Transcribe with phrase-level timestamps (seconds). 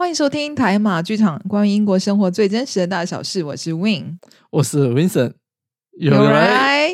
[0.00, 3.44] 欢迎收听台马剧场，关于英国生活最真实的大小事。
[3.44, 5.34] 我是 Win，我是 Vincent，
[5.98, 6.88] 有来。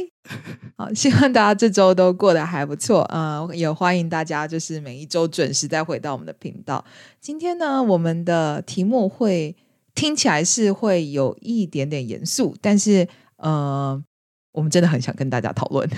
[0.77, 3.03] 好，希望大家这周都过得还不错。
[3.03, 6.85] 呃，也欢迎大家就是每一周准时再回到我们的频道。
[7.21, 9.55] 今天呢，我们的题目会
[9.95, 14.03] 听起来是会有一点点严肃，但是呃，
[14.51, 15.89] 我们真的很想跟大家讨论。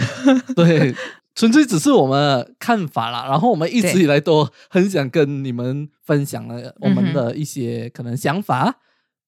[0.54, 0.94] 对。
[1.38, 8.80] 纯粹只是我们看法啦，然后我们一直以来都很想跟你们分享了我们的一些可能想法，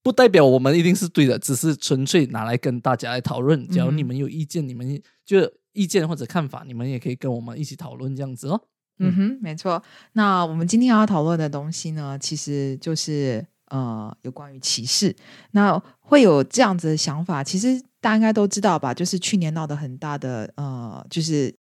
[0.03, 3.65] 不代表我们一定是对的，只是纯粹拿来跟大家来讨论。
[3.69, 8.61] 假如你们有意见，你们就意见或者看法，你们也可以跟我们一起讨论这样子哦。
[8.99, 9.81] 嗯哼，没错。
[10.15, 15.15] 那我们今天要讨论的东西呢，其实就是呃有关于歧视。
[15.53, 18.93] 那会有这样子的想法，其实大家应该都知道吧？
[18.93, 21.60] 就是去年闹得很大的呃，就是。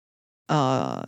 [0.52, 1.02] 呃，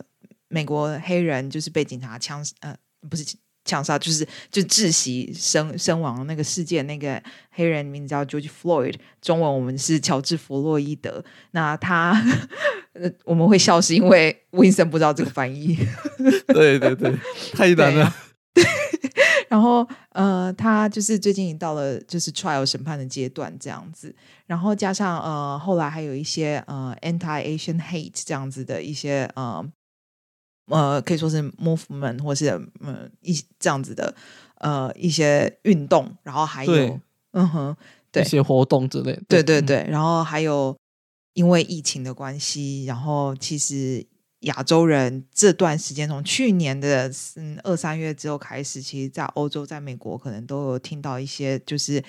[0.48, 2.74] 美国黑人就是被警察枪呃，
[3.10, 3.22] 不是
[3.66, 6.86] 枪杀，就是就窒息身身亡那个事件。
[6.86, 11.22] 那个黑人名字叫 George Floyd，中文我们是乔治·弗洛伊德。
[11.50, 12.18] 那他
[13.24, 15.78] 我们会笑，是因为 Winston 不知道这个翻译。
[16.46, 17.14] 对对对，
[17.52, 18.14] 太难了。
[19.54, 24.12] 然后呃，他就是最近到了就是 trial 审判的阶段这样子，
[24.46, 29.64] 然后加上呃，后来还有一些呃 anti Asian hate 这样子的一些呃
[30.66, 34.12] 呃，可以说是 movement 或是嗯一这样子的
[34.56, 36.98] 呃一些运动，然后还有
[37.30, 37.76] 嗯哼，
[38.10, 40.76] 对一些活动之类，对对对，然后还有
[41.34, 44.04] 因为疫情的关系，然后其实。
[44.44, 52.02] 亚洲人这段时间，从去年的嗯二三月之后开始，其实，在欧洲、在美国，可能都有听到一些就是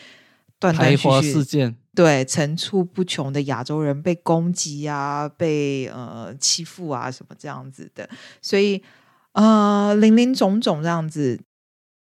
[0.59, 8.09] 断断续续事件，对层出不穷的亚洲人被攻击啊，被呃欺负啊什么这样子的，
[8.41, 8.83] 所以
[9.31, 11.39] 呃林林总总这样子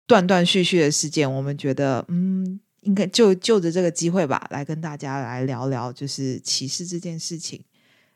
[0.07, 7.63] 断断续续的事件，我们觉得嗯，应该就就着这个机会吧，来跟大家来聊聊就是歧视这件事情。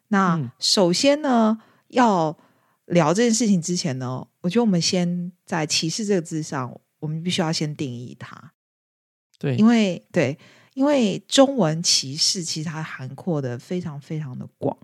[0.09, 1.59] 那首先呢。
[1.91, 2.37] 要
[2.87, 8.53] 聊这件事情之前呢，我觉得我们先在“歧视”这个字上，我们必须要先定义它。
[9.39, 10.39] 对，因为对，
[10.75, 14.77] 因为中文“歧视”其实它涵括的非常非常的广，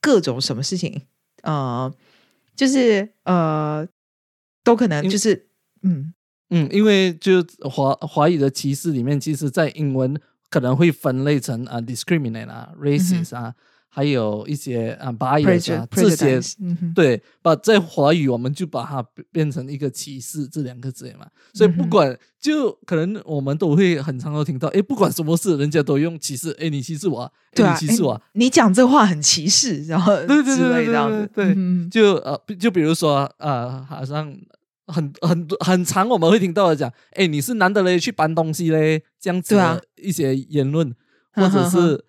[0.00, 1.02] 各种什么事情，
[1.42, 1.92] 呃，
[2.54, 3.86] 就是呃，
[4.64, 5.48] 都可能就是
[5.82, 6.12] 嗯
[6.50, 10.20] 嗯，因为就华华语的歧视里面，其实在英文
[10.50, 13.54] 可能会分类成啊，discriminate 啊，racist 啊。
[13.96, 16.38] 还有一些啊，bias 啊，这些
[16.94, 19.02] 对，把在华语我们就把它
[19.32, 21.26] 变成一个歧视这两个字嘛。
[21.54, 31.56] 所以不管就可能我们都会很常都听到，哎，不管什么事，人家都用歧视，哎，你歧视我，对你歧视我，你讲这话很歧视，然后 对对对这样子，对，
[31.88, 34.30] 就呃，就比如说呃，好像
[34.88, 40.94] 很很很长，我们会听到的讲，哎，你是男的嘞，去搬东西嘞，这样子的一些言论，
[41.32, 42.04] 或者是。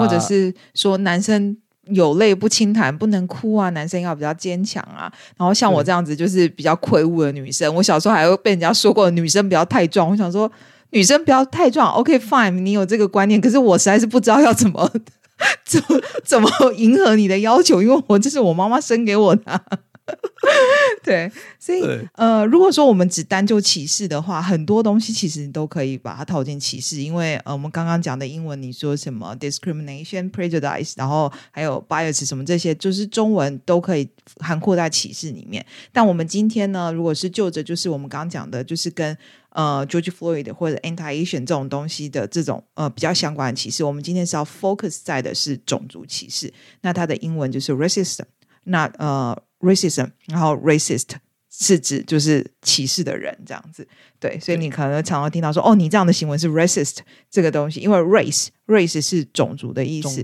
[0.00, 1.56] 或者是说男生
[1.88, 5.12] 有泪不轻弹，不能哭啊，男生要比较坚强啊。
[5.36, 10.10] 然后像我这样子就是比较魁梧的女生，我小时候还会被人家说过女生不要太壮。
[10.10, 10.50] 我想说
[10.90, 14.90] 女生不要太壮，OK fine，你有这个观念，可是我实在是不知道要怎么
[15.66, 19.60] 怎么怎么迎合你的要求，因为我这是我妈妈生给我的。
[21.02, 21.82] 对，所以
[22.12, 34.06] 呃，如果说我们只单就歧视的话，很多东西其实你都可以把它套进歧视，因为呃，我们刚刚讲的英文，你说什么 discrimination、prejudice，然后还有 bias 什么这些，就是中文都可以
[34.40, 35.64] 涵括在歧视里面。
[35.90, 39.16] 但我们今天呢，如果是就着就是我们刚刚讲的，就是跟
[39.50, 46.52] 呃 George Floyd 或者 anti-Asian 这种东西的这种呃比较相关的歧视，我们今天是要 focus 在的是种族歧视。
[46.82, 48.24] 那它的英文就是 racism。
[48.64, 49.34] 那呃。
[49.64, 51.08] racism，然后 racist
[51.50, 53.86] 是指就是歧视的人这样子，
[54.18, 56.98] 对，所以你可能常常听到说，哦，你这样的行为是 racist
[57.30, 60.22] 这个东西，因为 race race 是种族的意思，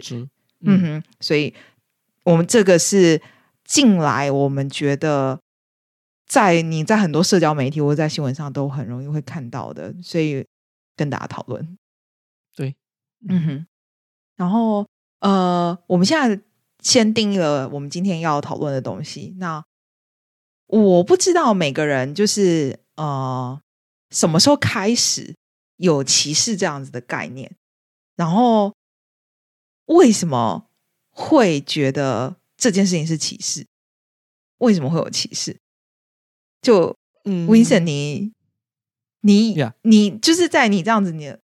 [0.60, 0.80] 嗯。
[0.80, 1.54] 哼，所以
[2.24, 3.22] 我们这个是
[3.64, 5.40] 近来我们觉得
[6.26, 10.44] 在你在很多社交媒体或者在新闻上都很容易会看到的，所以
[10.96, 11.78] 跟大家讨论，
[12.56, 12.74] 对，
[13.28, 13.66] 嗯哼，
[14.36, 14.84] 然后
[15.20, 16.42] 呃，我们现在。
[16.82, 19.34] 先定义了我们今天要讨论的东西。
[19.38, 19.64] 那
[20.66, 23.60] 我不知道每个人就是呃
[24.10, 25.34] 什么时候开始
[25.76, 27.56] 有歧视这样子的概念，
[28.16, 28.74] 然后
[29.86, 30.68] 为什么
[31.10, 33.66] 会觉得这件事情是歧视？
[34.58, 35.58] 为什么会有歧视？
[36.62, 38.32] 就嗯，Vincent，你
[39.22, 41.40] 你你就是在你这样子你的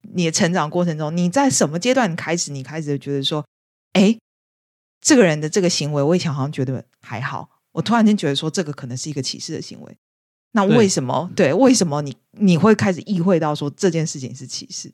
[0.00, 3.46] 你的成长过程中，你在什么阶段开始你开始觉得说，
[3.92, 4.18] 哎？
[5.02, 9.98] 这个人的这个行为，我以前好像觉得还好，我突然间觉得说这个可能是一个歧视的行为。
[10.52, 11.30] 那为什么？
[11.34, 14.92] 对，为什么你你会开始意会到说这件事情是歧视？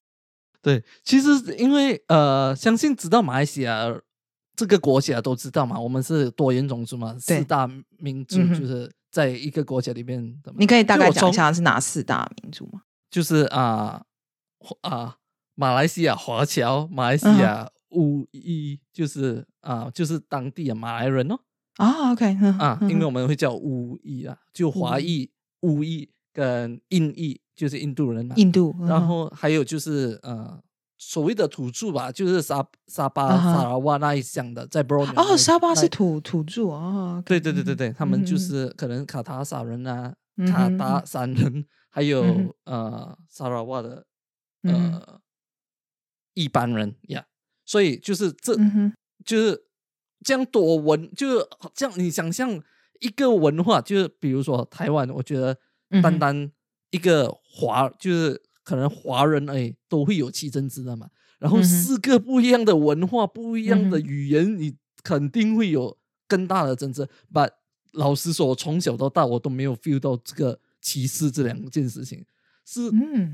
[0.63, 3.93] 对，其实因为呃，相信知道马来西亚
[4.57, 7.69] 这个国家都知道嘛，我们是多元种族嘛，四大
[7.99, 10.53] 民族就是在一个国家里面的。
[10.57, 12.83] 你可以大概讲一下是哪四大民族吗？
[13.11, 14.03] 就是啊
[14.83, 15.17] 啊，
[15.55, 21.39] 马来西亚华侨，马来西亚乌裔，就是啊，就是当地的马来人哦。
[21.77, 22.25] 啊，OK，
[22.59, 25.31] 啊，因为我们会叫乌裔啊，就华裔、
[25.61, 28.35] 乌裔跟印裔，就是印度人嘛。
[28.37, 30.61] 印度，然后还有就是呃，
[30.97, 35.05] 所谓的土著吧，就是沙沙巴、沙拉瓦那一乡的，在 Bro。
[35.17, 37.23] 哦，沙巴是土土著啊。
[37.25, 40.15] 对对对对对，他们就是可能卡塔萨人啊，
[40.49, 44.05] 卡达山人，还有呃沙拉瓦的
[44.63, 45.21] 呃
[46.35, 47.25] 一般人呀，
[47.69, 48.57] 所以就是这
[49.25, 49.65] 就是。
[50.25, 51.97] 这样多文，就是这样。
[51.97, 52.61] 你想象
[52.99, 55.57] 一个文化，就是比如说台湾，我觉得
[56.03, 56.51] 单单
[56.91, 61.09] 一个华，就是可能华人哎都会有七政治的嘛。
[61.39, 64.75] 然后四个不一样的文化，不一样的语言，你
[65.05, 67.09] 肯定会有更大的争执。
[67.33, 67.51] But
[67.93, 72.27] 老实说，我从小到大我都没有 feel 到这个歧视这两件事情。
[72.65, 72.81] 是，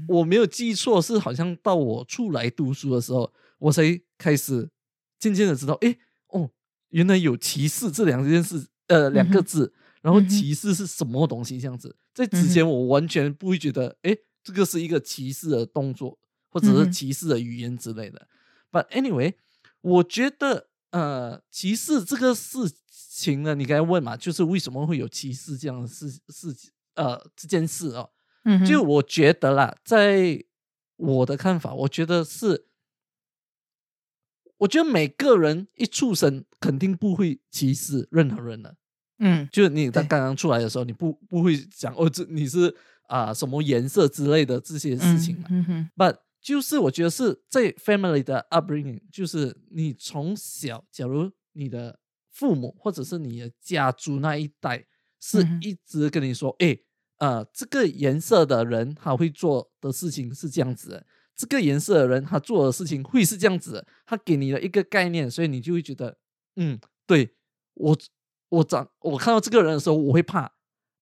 [0.07, 3.83] 我没有记错，是好像到我出来读书的时候，我才
[4.25, 4.71] 开始
[5.19, 5.99] 渐渐的知道，哎。
[6.91, 11.59] 原来有歧视这两件事，呃，两个字，然后歧视是什么东西？
[11.59, 16.17] 这样子，在之前我完全不会觉得，哎，这个是一个歧视的动作，
[16.51, 18.29] 或者是歧视的语言之类的。
[18.71, 19.35] But anyway，
[19.81, 26.71] 我觉得，呃，歧视这个事情呢，你刚才问嘛，就是为什么会有歧视这样的事事情？
[26.95, 28.11] 呃，这件事哦，
[28.45, 30.45] 嗯就我觉得啦，在
[30.95, 32.67] 我的看法，我觉得是。
[34.65, 38.75] 我觉得每个人一出生肯定不会歧视任何人的，
[39.19, 42.75] 嗯，就是你在刚刚出来的时候，你不不会讲哦，这你是
[43.07, 45.49] 啊什么颜色之类的这些事情嘛。
[45.51, 52.01] 嗯哼，But 就是我觉得是在 family 的 upbringing，就是你从小，假如你的
[52.31, 54.87] 父母或者是你的家族那一代
[55.21, 56.79] 是一直跟你说，哎，
[57.19, 61.07] 呃，这个颜色的人他会做的事情是这样子的。
[61.37, 66.17] 这个颜色的人，他做的事情会是这样子，他给你了一个概念，所以你就会觉得，
[66.57, 67.35] 嗯，对
[67.75, 67.97] 我，
[68.51, 70.53] 我长我看到这个人的时候，我会怕，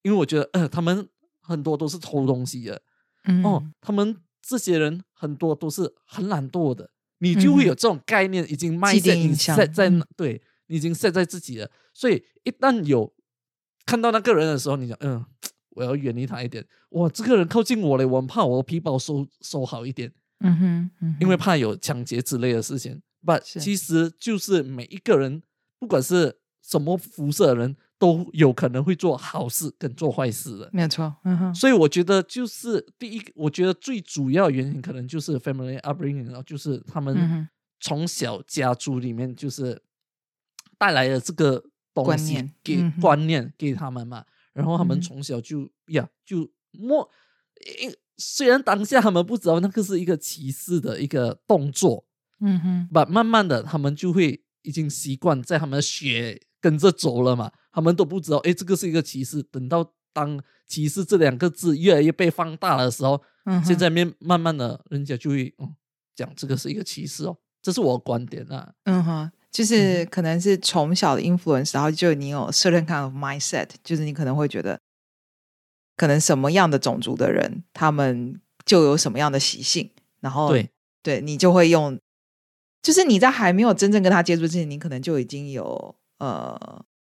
[0.02, 1.06] 因为我觉得，呃，他们
[1.40, 2.81] 很多都是偷东西的，
[3.25, 3.44] 嗯。
[3.44, 13.12] 哦，他们这些人很多都是很懒惰的，你就会有这种概念，已经埋在你在在对，你已经设在自己了，所以一旦有
[13.85, 15.23] 看到那个人的时候，你讲，嗯，
[15.70, 20.11] 我要远离他一点，哇，这个人靠近我了，我很怕我皮包收收好一点。
[20.42, 25.42] 嗯哼，因为怕有抢劫之类的事情，不，其实就是每一个人，
[25.78, 31.14] 不管是什么肤色的人，都有可能会做好事跟做坏事的，没有错。
[31.24, 37.48] 嗯哼，所以我觉得就是第一，我觉得最主要原因可能就是 family upbringing，然后就是他们
[37.80, 39.82] 从小家族里面就是
[40.78, 41.62] 带来的这个
[41.94, 47.08] 东西给观念给他们嘛，然后他们从小就呀就默。
[48.24, 52.04] 虽然当下他们不知道那个是一个歧视的一个动作，
[52.40, 59.42] 嗯哼，把慢慢的他们就会已经习惯在他们的血跟着走了嘛，他们都不知道，哎，这个是一个歧视。
[59.42, 65.75] 等到当歧视这两个字越来越被放大的时候，嗯，现在面慢慢的人家就会嗯
[66.14, 68.73] 讲这个是一个歧视哦，这是我的观点啊。
[68.85, 74.78] 嗯哼，就是可能是从小的 influence，然后就你有 certain kind of mindset，就是你可能会觉得。
[75.96, 80.70] 可能什么样的种族的人，他们就有什么样的习性，然后对。
[81.04, 81.99] 对，你就会用，
[82.80, 86.56] 就是你在还没有真正跟他接触之前，你可能就已经有呃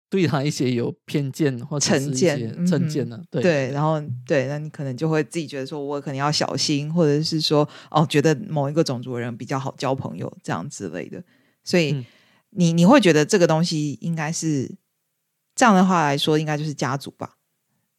[0.09, 11.23] 对他一些有偏见或成见、成见了，对对，然后对，那你可能就会自己觉得说，我可能要小心，或者是说哦，觉得某一个种族的人比较好交朋友这样之类的，
[11.63, 12.03] 所以
[12.57, 14.75] 你你会觉得这个东西应该是
[15.55, 17.37] 这样的话来说，应该就是家族吧。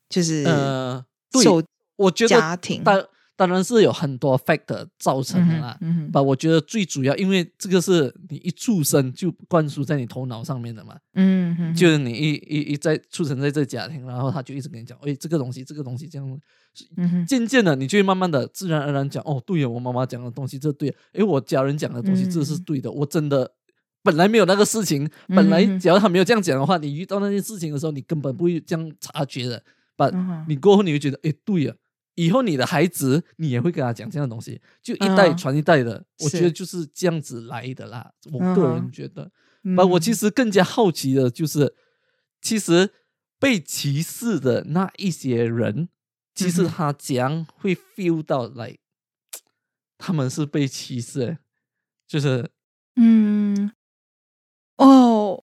[0.09, 1.43] 就是呃，对
[1.97, 3.03] 我觉得家庭当
[3.37, 5.77] 当然是有很多 factor 造成的啦。
[5.81, 10.95] 嗯，把我觉得最主要，因为这个是你一出生就灌输在你头脑上面的嘛。
[11.15, 16.39] 嗯，就是你一一一在出生在这个家庭，然后他就一直跟你讲，哎，这个东西，这个东西这样。
[16.97, 23.49] 嗯，渐渐的，你就会慢慢的自然而然讲，哦，对呀，我妈妈讲的东西这对，哎，我家人讲的东西这是对的，我真的
[24.03, 29.61] 本来没有那个事情，本来只要他没有这样讲的话，你遇到那件事情的时候，你根本不会这样察觉的。
[29.95, 30.09] 把
[30.47, 31.75] 你过后你会觉得，哎，对呀，
[32.15, 38.11] 以后你的孩子你也会跟他讲这样的东西，就一代传一代的，我觉得就是这样子来的啦。
[38.31, 39.31] 我个人觉得，
[39.75, 41.75] 把我其实更加好奇的就是，
[42.41, 42.91] 其实
[43.39, 45.89] 被歧视的那一些人，
[46.33, 48.77] 其实他将会 feel 到来，
[49.97, 51.37] 他们是被歧视，
[52.07, 52.49] 就是
[52.95, 53.71] 嗯，
[54.77, 55.43] 哦，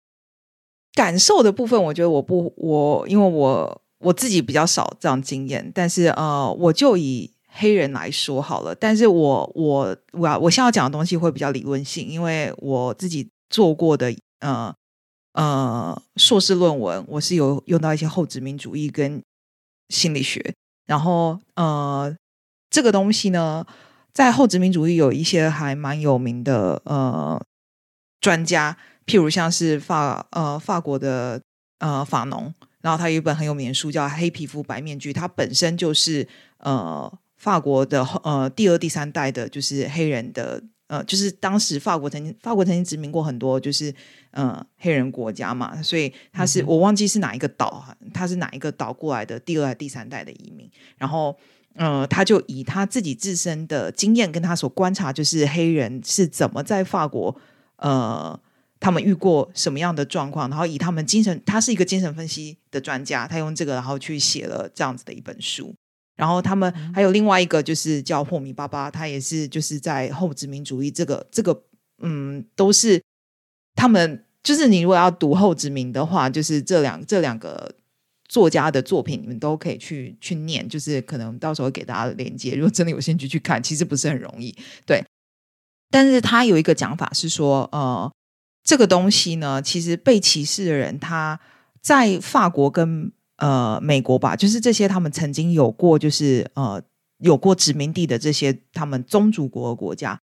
[0.95, 14.75] 感受的部分，我觉得我不我，因为我我自己比较少这样经验，但是呃，我就以黑人来说好了，但是我我我我现在要讲的东西会比较理论性，因为我自己做过的呃
[15.33, 19.23] 呃硕士论文，我是有用到一些后殖民主义跟
[19.88, 20.55] 心理学。
[20.87, 22.15] 然后，呃，
[22.71, 23.67] 这个东西呢，
[24.12, 27.43] 在后殖民主义有一些还蛮有名的呃
[28.21, 31.41] 专家，譬如像是法呃法国的
[31.79, 32.55] 呃法农，
[32.87, 36.25] 然后他有一本很有名的书叫《黑皮肤白面具》，他本身就是
[36.59, 40.62] 呃法国的呃第二第三代的，就是黑人的。
[40.88, 43.93] 呃，就是当时法国曾经，法国曾经殖民过很多，就是
[44.31, 50.71] 呃黑人国家嘛，所以他是我忘记是哪一个岛，他是哪一个岛过来的第二、第三代的移民。
[50.97, 51.37] 然后，
[51.75, 57.37] 呃，他就以他自己自身的经验跟他所观察，就是黑人是怎么在法国，
[57.78, 58.38] 呃，
[58.78, 65.75] 他们遇过什么样的状况，然后以他们精神，他是一个精神分析的专家，他用这个然后去写了这样子的一本书。
[66.16, 71.62] 然后他们还有另外一个，就是叫霍米巴巴，他也是就是在后殖民主义这个这个，
[72.02, 73.02] 嗯，都是
[73.75, 77.75] 他们就是你如果要读后殖民的话，就是这两这两个
[78.28, 84.56] 作家的作品，你们都可以去去念，就是可能到时候给大家连接，如果真的有兴趣去看，其实不是很容易，
[84.87, 85.04] 对。
[85.90, 88.11] 但是他有一个讲法是说，呃，
[88.66, 91.40] 这个东西呢，其实被歧视的人他
[91.80, 93.11] 在法国跟。
[93.38, 96.82] 呃，美国吧，就是这些他们曾经有过，就是呃，
[97.18, 100.18] 有过殖民地的这些他们宗主国的国家，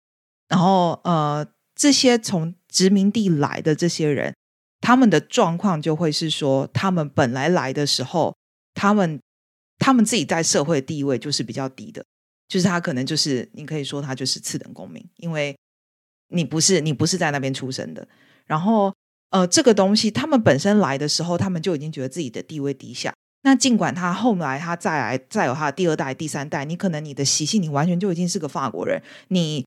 [0.47, 1.43] 然后呃，
[1.73, 4.35] 这些从殖民地来的这些人，
[4.79, 8.37] 他们的状况就会是说，他们本来来的时候，
[8.75, 9.19] 他们
[9.79, 12.05] 他们自己在社会地位就是比较低的，
[12.47, 15.57] 就是他可能就是你可以说他就是次等公民，因为
[16.27, 18.07] 你不是你不是在那边出生的，
[18.49, 18.91] 然后。
[19.31, 23.13] 呃，这个东西，他们本身来的时候，他们就已经觉得自己的地位低下。
[23.43, 28.99] 那尽管他后来他再来，再有他的第二代、第三代，你可能你的习性，你完全就已经是个法国人。
[29.27, 29.63] 你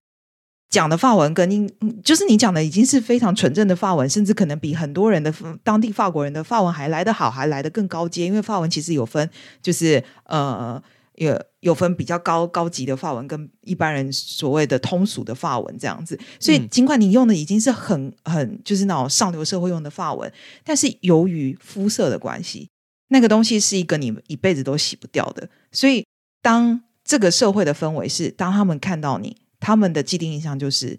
[0.69, 1.73] 讲的法文跟你，
[2.03, 8.27] 就是你讲的已经是非常纯正的法文，甚至可能比很多人的当地法国人的法文还来得好，还来得更高阶。
[8.27, 9.31] 因为法文其实有分，
[9.63, 10.83] 就是呃。
[11.17, 20.33] 有有分比较高高级的发文，跟一般人所谓的通俗的发文这样子，所以尽管你用的已经是很很就是那种上流社会用的发文，
[20.65, 22.71] 但是由于肤色的关系，
[23.09, 25.51] 那个东西是一个你一辈子都洗不掉的。
[25.71, 26.07] 所以
[26.41, 30.99] 当这个社会的氛围是，当他们看到你，他们的既定印象就是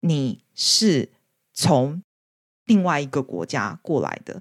[0.00, 1.10] 你是
[1.52, 2.02] 从
[2.64, 4.40] 另外一个国家过来的，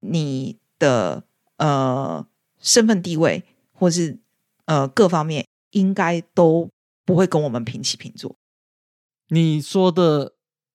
[0.00, 1.22] 你的
[1.58, 2.26] 呃
[2.60, 4.18] 身份地位或是。
[4.66, 6.70] 呃，各方面应该都
[7.04, 8.34] 不会跟我们平起平坐。
[9.28, 10.34] 你说的，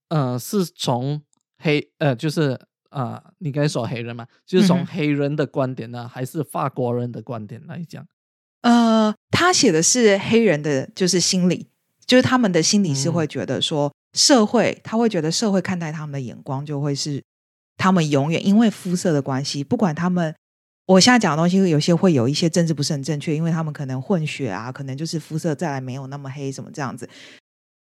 [0.10, 1.22] 呃，是从
[1.58, 8.06] 黑呃，就是啊，你刚才说黑人嘛，就是从黑人的观点呢，还是法国人的观点来讲？
[8.62, 11.68] 呃，他写的是黑人的，就是心理，
[12.06, 17.24] 就是他们的心理是会觉得说，社会他会觉得社会看待他们的眼光就会是，
[17.78, 20.36] 他们永远因为肤色的关系，不管他们。
[20.90, 27.08] 我现在讲的东西，有些会有一些政治不是很正确，因为他们可能混血啊，可能就是肤色再来没有那么黑，什么这样子。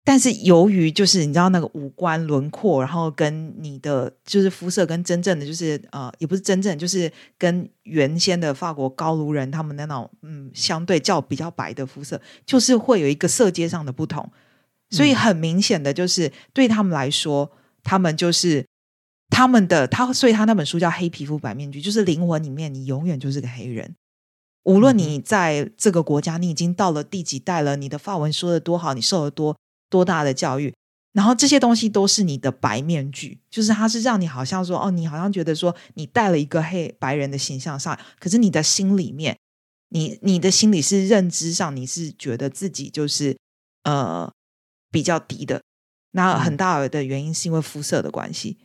[0.04, 14.30] 但是由于就是你知道那个五官轮廓，然后跟你的就是肤色跟真正的就是呃，也不是真正，就是跟原先的法国高卢人他们那种嗯相对较比较白的肤色，就是会有一个色阶上的不同，
[14.90, 17.50] 所以很明显的就是对他们来说，
[17.84, 18.66] 他们就是。
[19.30, 23.96] 他们的他，所以他那本书叫《黑皮肤白面具》，就是灵魂里面你永远就是个黑人。
[24.64, 29.56] 无论你在这个国家，你已经到了第几代了，你的发文说的多好，你受了多
[29.90, 30.74] 多大的教育，
[31.14, 39.38] 然后这些东西都是你的白面具，就是它是让你好像说哦，你好像觉得说你带了一个黑白人的形象上，可是你的心里面，
[39.90, 43.38] 你你的心里是认知上你是觉得自己就是
[43.84, 44.30] 呃
[44.92, 45.62] 比较低的，
[46.12, 48.58] 那很大的原因是因为肤色的关系。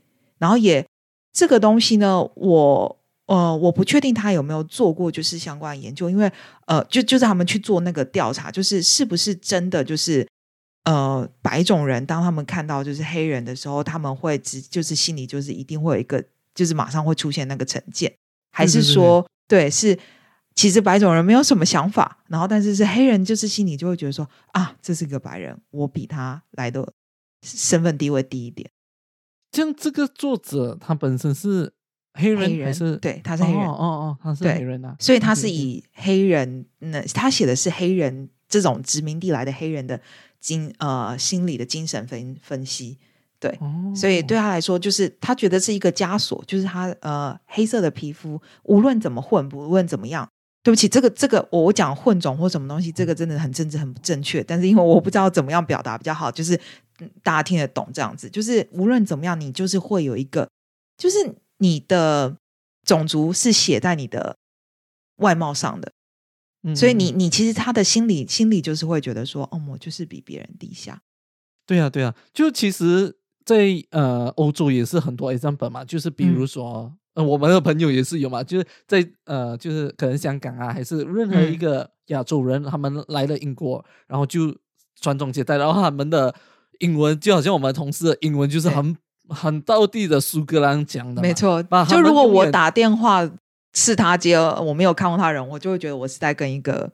[0.43, 0.85] 然后也
[1.33, 6.31] 这个东西呢，我呃我不确定他有没有做过就是相关研究，因为
[6.67, 10.27] 呃就就是他们去做那个调查，就是是不是真的就是
[10.83, 16.25] 呃白种人当他们看到就是黑人的时候，他们会直就是心里就是一定会有一个
[16.57, 18.13] 就是马上会出现那个成见，
[18.51, 19.97] 还是说对是
[20.57, 26.93] 其实白种人没有什么想法，然后但是是黑人就是心里就会觉得说啊这是个白人，我比他来的
[27.43, 28.69] 身份地位低一点。
[29.53, 31.73] 像这个作者，他本身是
[32.15, 32.97] 黑黑人还是？
[32.97, 40.01] 对，他是黑人，哦哦哦，他是黑人啊，所以他是以黑人，那他写的是黑人这种殖民地来的黑人的
[40.41, 42.99] 精呃心理的精神分分析，
[43.39, 50.29] 对，哦，所以对他来说，就是他觉得是一个枷锁，就是他呃黑色的皮肤，无论怎么混，不论怎么样。
[50.65, 54.45] 对不起，这个这个我我讲混种或什么东西，这个真的很政治很不正确。
[54.45, 56.61] 但是因为我不知道怎么样表达比较好，就是嗯
[57.23, 58.29] 大家听得懂这样子。
[58.29, 60.49] 就是无论怎么样，你就是会有一个，
[60.97, 62.37] 就是你的
[62.85, 64.37] 种族是写在你的
[65.17, 65.93] 外貌上的，
[66.63, 71.01] 嗯所以你嗯你其实他的心里心里就是会觉得说，哦，我就是比别人低下。
[71.67, 84.57] 对啊，对啊，就其实在，呃欧洲也是很多 example 嘛，就是比如嗯说，呃我们的朋友也是有嘛，就是在呃就是可能香港啊，还是任何一嗯个亚洲人，他们来了英国，然后就
[85.01, 86.35] 传宗接代，然后他们的
[86.81, 88.97] 英文就好像我们同事的英文就是很
[89.29, 93.29] 很道地的苏格兰讲的，没错就如果我打电话
[93.75, 96.93] 是他接，我没有看过他人，我就会觉得我是在跟一个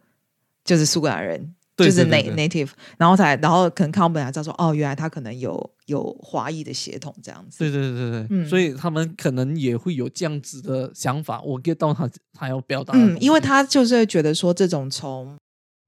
[0.65, 2.49] 就是苏格兰人，就是对对 na 对。
[2.49, 7.59] native，然后才然后可能看我本来知道说，哦，原来他可能有有华裔的血统这样子。
[7.59, 8.49] 对对对对，嗯。
[8.49, 15.37] 所以他们可能也会有这样子的想法，我 get 到他他要表达嗯，因为他就是会觉得说，这种从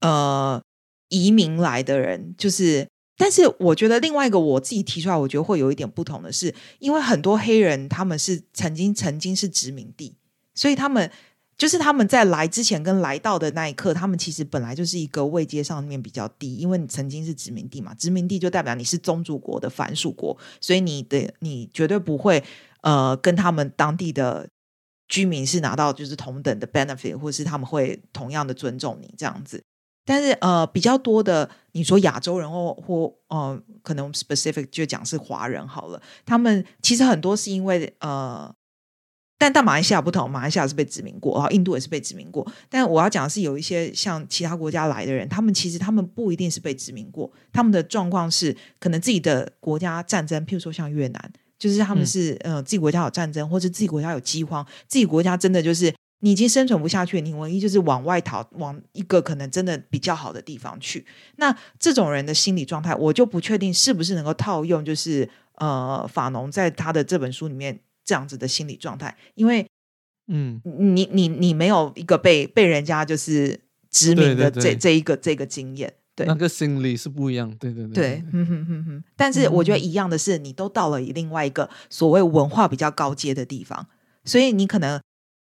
[0.01, 0.61] 呃
[1.07, 2.87] 移民来的人，就是，
[3.21, 10.15] 但是我觉得另外一个我自己提出来，我觉得会有一点不同的是，因为很多黑人他们是曾经曾经是殖民地，
[10.55, 11.11] 所以他们。
[11.57, 22.43] 就是他们在来之前跟来到的那一刻，他们其实本来就是一个位阶上面比较低，因为你曾经是殖民地嘛，殖民地就代表你是宗主国的藩属国，所以你的你绝对不会
[22.81, 24.49] 呃跟他们当地的
[25.07, 29.63] 居民是拿到就是同等的 benefit，或是他们会同样的尊重你这样子。
[30.05, 38.53] 但是呃，比较多的你说亚洲人或或呃，可能 specific 就讲是华人好了，他们其实很多是因为呃。
[39.37, 42.45] 但但马来西亚不同，马来西亚是被殖民过，然后印度也是被殖民过。
[42.69, 61.05] 但我要讲的是，有一些像其他国家来的人，他们其实他们不一定是被殖民过，他们的状况是可能自己的国家战争，譬如说像越南，就是他们嗯是、呃自己国家有战争，或者自己国家有饥荒，自己国家真的就是你已经生存不下去，你唯一就是往外逃，往一个可能真的比较好的地方去。
[61.35, 69.67] 那这种人的心理状态，我就不确定是不是能够套用，就是呃法农在他的这本书里面这样子的心理状态，因为
[70.27, 75.93] 嗯，你你你没有一个被被人家就是殖民的这这一个这个经验。
[76.13, 79.03] 对那个心理是不一样，对对对对，嗯哼哼哼。
[79.15, 83.87] 但是我觉得一样的是，你都到了另外一个所谓文化比较高阶的地方，
[84.25, 85.01] 所以你可能，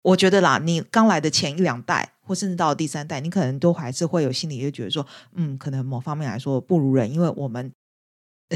[0.07, 7.73] 我觉得啦，你刚来的前一两代，或甚至到第三代，你可能都还是会有心里就觉得说，嗯，可能某方面来说不如人，因为我们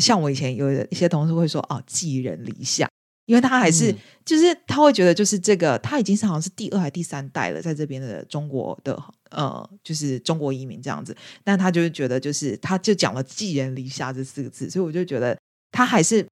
[0.00, 2.88] 像我以前有一些同事会说，哦，寄人篱下。
[3.26, 15.38] 因为他还是、嗯就是他会觉得就是这个他已经是好像是第二还第三代了，在这边的中国的呃就是中国移民这样子，但他就是觉得就是他就讲了“寄人篱下”这四个字，所以我就觉得
[15.70, 16.26] 他还是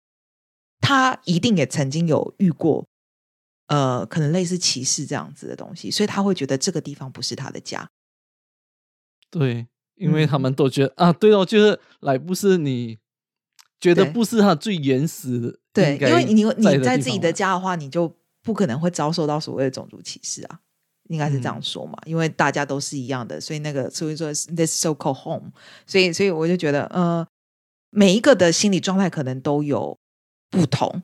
[0.80, 2.84] 他一定也曾经有遇过
[3.68, 7.88] 呃可能类似歧视这样子的东西，所以他会觉得这个地方不是他的家。
[9.30, 10.40] 对，因为他嗯。
[10.40, 12.98] 们都觉得、啊，对哦，就是来不是你
[13.80, 20.60] 觉得不是他最原始的，对，因为你你在自己的家的话，你就不可能会遭受到所谓的种族歧视啊，
[21.10, 21.62] 应该是这样嗯。
[21.62, 25.52] 说嘛，因为大家都是一样的，所以那个所以说 this so called home，
[25.86, 27.26] 所以所以我就觉得呃，
[27.90, 29.98] 每一个的心理状态可能都有
[30.50, 31.02] 不同，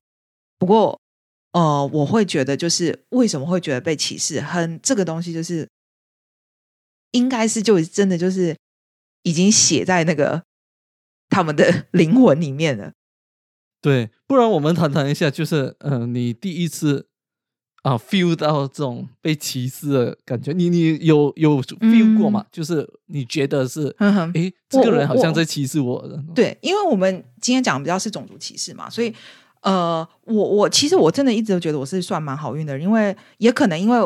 [0.59, 0.99] 不过
[1.55, 5.69] 呃，我会觉得就是为什么会觉得被歧视，很这个东西就是
[7.13, 8.57] 应该是就真的就是
[9.23, 10.43] 已经写在那个
[11.29, 12.93] 他们的 灵魂里面了。
[13.81, 17.07] 对，不然我们谈谈一下，就是嗯、呃你第一次
[17.83, 22.47] 啊 feel 到这种被歧视的感觉，你你有有 feel 过吗？
[22.51, 29.15] 就是你觉得是，嗯哼诶，这个人好像在歧视我的，对，因为我们今天讲的比较是种族歧视嘛，所以
[29.65, 33.99] 呃，我我其实我真的一直都觉得我是算蛮好运的，因为也可能因为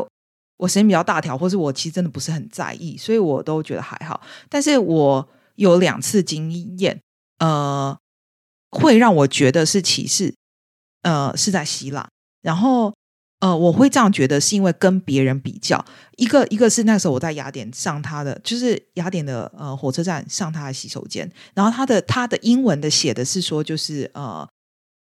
[0.56, 4.20] 我声音比较大条，或是我其实真的不是很在意，所以我都觉得还好。
[4.48, 7.00] 但是我有两次经验，
[7.38, 7.96] 呃，
[8.70, 10.34] 会让我觉得是歧视，
[11.02, 12.08] 呃，是在希腊，
[12.42, 12.94] 然后。
[13.40, 15.84] 呃，我会这样觉得，是因为跟别人比较，
[16.16, 24.44] 一个一个是那时候我在雅典上他的，就是雅典的呃火车站上他的洗手间，然后他的他的英文的写的是说，就是呃，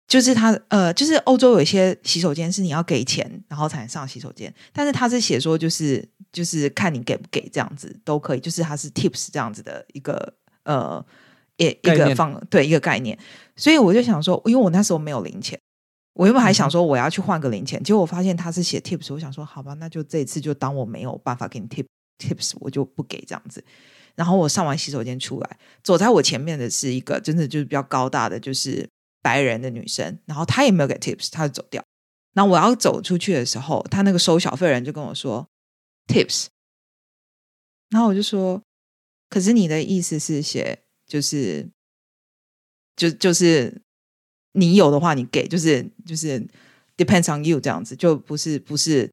[0.10, 11.06] 就是他呃，就是欧洲有一些洗手间是你要给钱然后才能上洗手间，但是他是写说就是就是看你给不给这样子都可以，就是他是 tips 这样子的一个呃
[11.58, 13.18] 一一个方对一个概念，
[13.56, 15.58] 所以我就想说，因为我那时候没有零钱。
[16.14, 21.86] 我原本还想说我要去换个零钱，结果我发现他是写 tips，我想说好吧，那就这一次就当我没有办法给你 tip
[22.18, 23.64] tips，我就不给这样子。
[24.16, 28.86] 然后我上完洗手间出来，走在我前面的是一个真的就是比较高大的，就是
[29.22, 31.84] 白人的女生，然后她也没有给 tips，她就走掉。
[32.34, 35.46] 然后我要走出去的时候，他那个收小费人就跟我说
[36.08, 36.46] tips，
[37.90, 38.62] 然后我就说，
[39.30, 41.68] 可是你的意思是写就是
[42.96, 43.82] 就就是
[44.54, 46.40] 你有的话你给，就是就是
[46.96, 49.10] depends on you 这样子，就不是不是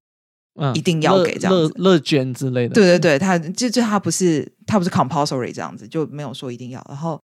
[0.74, 2.74] 一定要给这样子乐捐之类的。
[2.74, 6.84] 对对对，他就就他不是他不是 compulsory 这样子，就没有说一定要。
[6.88, 7.20] 然后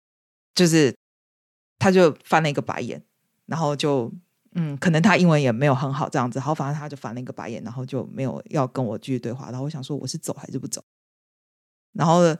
[0.54, 0.94] 就是
[1.78, 3.02] 他就翻了一个白眼，
[3.46, 4.12] 然后就。
[4.54, 9.50] 嗯，可能他英文也没有很好，这样子，好，反正他就翻了一个白眼，然后就没有要跟我继续对话。
[9.50, 10.82] 然后我想说，我是走还是不走？
[11.92, 12.34] 然后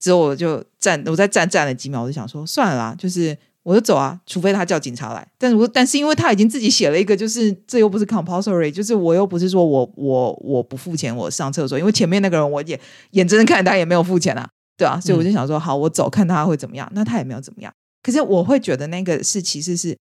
[0.00, 5.26] 之后我就站，我再站站了几秒，我就想说，算了啦，就是我就走啊，除非他叫警察来。
[5.38, 12.78] 但是我但是因为他已经自己写了一个，就是这又不是 compulsory，就是我又不是说我我我不付钱，我上厕所，因为前面那个人我也
[13.12, 16.90] 眼睁睁看他也没有付钱啊，对啊，所以我就想说，好，我走，看他会怎么样。
[16.92, 17.72] 那他也没有怎么样。
[18.02, 19.96] 可是我会觉得那个是其实是。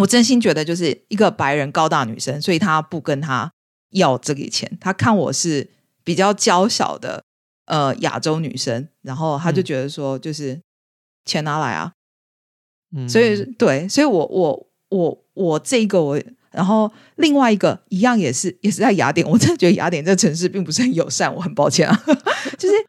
[0.00, 3.50] 我真心觉得，就是一个白人高大女生，所以她不跟他
[3.90, 4.78] 要这个钱。
[4.80, 5.68] 他看我是
[6.04, 7.24] 比较娇小的
[7.66, 10.60] 呃亚洲女生，然后他就觉得说，就是
[11.24, 11.90] 钱拿来啊。
[12.94, 22.04] 嗯，所以对，所以我我我我这个我，然后另外一个一样也是也是在雅典，我真的觉得雅典这个城市并不是很友善，我很抱歉啊。
[22.56, 22.86] 就是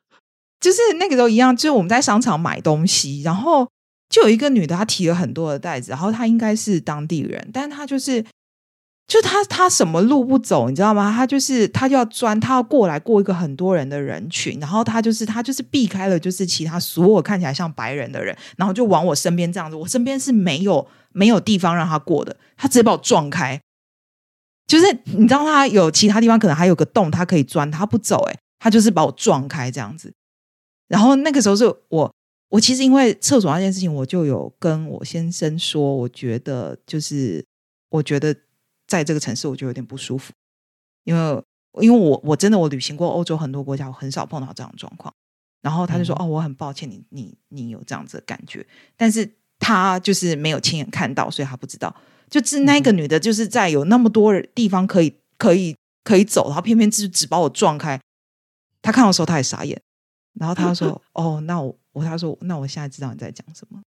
[0.59, 3.67] 就是那个时候一样，就是我们在商场买东西，然后。
[4.09, 8.25] 就有一个女的，她提了很多的袋子，然后她应该是当地人，但她就是，
[9.07, 11.13] 就她她什么路不走，你知道吗？
[11.15, 23.61] 她就是她就要钻，她要过来过一个很多人的人群，然后她就是她就是避开了，就是其他所有看起来像白人的人，然后就往我身边这样子，我身边是没有没有地方让她过的，她直接把我撞开，
[24.65, 30.11] 就是你知道她有其他地方可能还有个洞，她可以钻，她不走，哎，她就是把我撞开这样子，
[30.87, 32.11] 然后那个时候是我。
[32.49, 37.45] 我其实因为厕所那件事情，我就有跟我先生说，我觉得就是
[37.89, 38.35] 我觉得
[38.87, 40.33] 在这个城市，我就有点不舒服，
[41.03, 41.43] 因为
[41.79, 45.13] 因为我我真的我旅行过欧洲很多国家，我很少碰到这样的状况。
[45.61, 51.93] 然后他就说：“哦，我很抱歉，你你你有这样子的感觉，但是他就是没有亲眼看到，所以他不知道。
[52.29, 57.99] 就是那个女的，就是在有那么多地方可以可以可以走，然后偏偏只只把我撞开。
[58.81, 59.79] 他看到时候他也傻眼，
[60.39, 63.81] 然后他说： 哦，那我。”我他说，那我现在知道你在讲什么。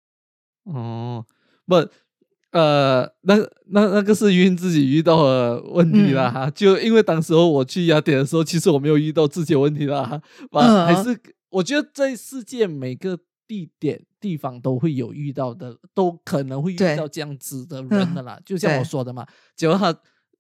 [0.65, 1.25] 哦，
[1.67, 1.75] 不，
[2.51, 3.37] 呃，那
[3.67, 6.31] 那那个是晕自己遇到的问题啦。
[6.31, 10.21] 哈，就因为当时候我去雅典的时候，其实我没有遇到自己的问题啦。
[10.53, 11.19] 嗯，还是
[11.51, 18.39] 我觉得在世界每个地点地方都会有遇到的，都可能会遇到这样子的人的啦。
[18.45, 19.95] 就像我说的嘛，结果他。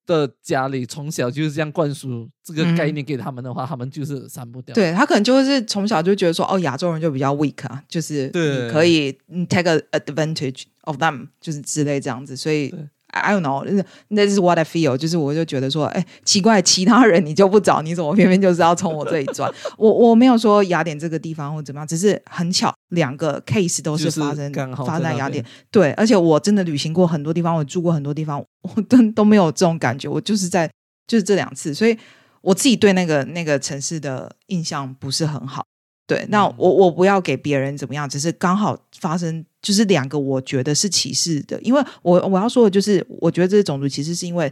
[0.07, 4.75] 的家里从小就是这样灌输这个概念给他们的话，他们就是删不掉。
[4.75, 9.13] 对他可能就会是从小就觉得说，哦，亚洲人就比较 weak 啊，就是你可以
[9.49, 12.75] take a advantage of them，就是之类这样子，所以。
[13.13, 19.53] I don't know，那是 what I feel，就是我就觉得说，哎，奇怪，其他人你就不找，你怎么偏偏就是要从我这里转？
[19.77, 25.45] 我我没有说雅典这个地方或怎么样，只是很巧，两个 case 都是发生发生在雅典。
[25.71, 30.09] 对，而且我真的旅行过很多地方，我住过很多地方，我都都没有这种感觉。
[30.09, 30.71] 我就是在
[31.07, 31.99] 就是这两次，所以
[32.43, 35.65] 我自己对那个那个城市的印象不是很好。
[36.07, 44.51] 对，那我我不要给别人怎么样，只是刚好发生，就是两个我觉得是歧视的，因为我我要说的就是，我觉得这是种族歧视，是因为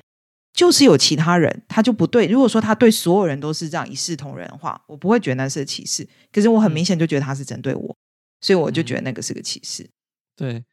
[0.52, 2.26] 就是有其他人他就不对。
[2.26, 6.06] 如果说他对所有人都是这样一视同仁的话，我不会觉得那是歧视。
[6.32, 7.96] 可是我很明显就觉得他是针对我，
[8.40, 9.88] 所以我就觉得那个是个歧视。
[10.36, 10.64] 对，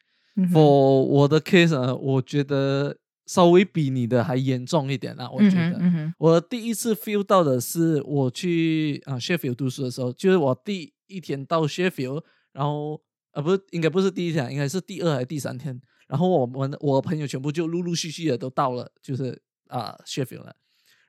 [0.54, 5.30] 我我的 case 呢，我觉得稍微比你的还严重一点啦。
[5.32, 5.80] 我觉得，
[6.18, 13.02] 我第一次 feel 到的是我去啊 Sheffield 读书的时候，就是我第一天到 Sheffield，然后
[13.36, 20.56] 啊不是应该不是第一天，应该是第二还是第三天，然后我们我朋友全部就陆陆续续的都到了，就是啊 Sheffield 了，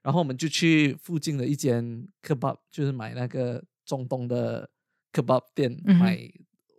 [0.02, 4.68] 然后我们就去附近的一间 kebab，就是买那个中东的
[5.12, 6.28] kebab 店买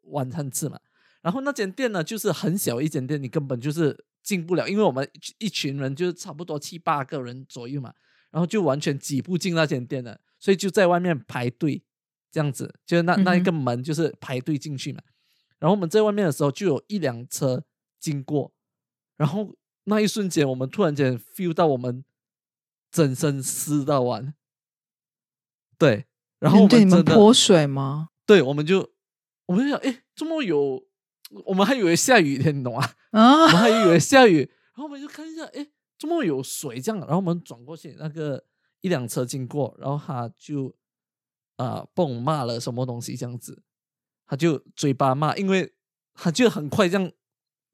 [0.04, 0.80] 晚餐吃嘛，
[1.22, 4.06] 然后那间店呢就是很小一间店，你根本就是。
[4.28, 7.94] 进不了，因为我们一群人就是差不多七八个人左右嘛，
[8.30, 11.82] 然后就完全挤不进那间店了，所以就在外面排队，
[12.30, 15.02] 这样子，就是那那一个门就是排队进去嘛。
[15.60, 17.64] 然后我们在外面的时候，就有一辆车
[18.00, 18.54] 经过，
[19.16, 22.04] 然后那一瞬间，我们突然间 feel 到我们
[22.92, 24.34] 整身湿到完，
[25.78, 26.06] 对，
[26.40, 28.10] 然后我们你们泼水吗？
[28.26, 28.92] 对，我们就
[29.46, 30.86] 我们就想，哎，这么有。
[31.46, 32.82] 我们还以为下雨天， 你懂吗？
[33.12, 35.68] 啊，我们还以为 下雨，然后我们就看一下，哎，
[36.00, 36.98] 怎么有水这样？
[37.02, 38.42] 然后我们转过去，那个
[38.80, 40.74] 一辆车经过，然后他就
[41.58, 43.62] 啊蹦骂了什么东西这样子，
[44.28, 45.74] 他就嘴巴骂，因为
[46.14, 47.12] 他就很快这样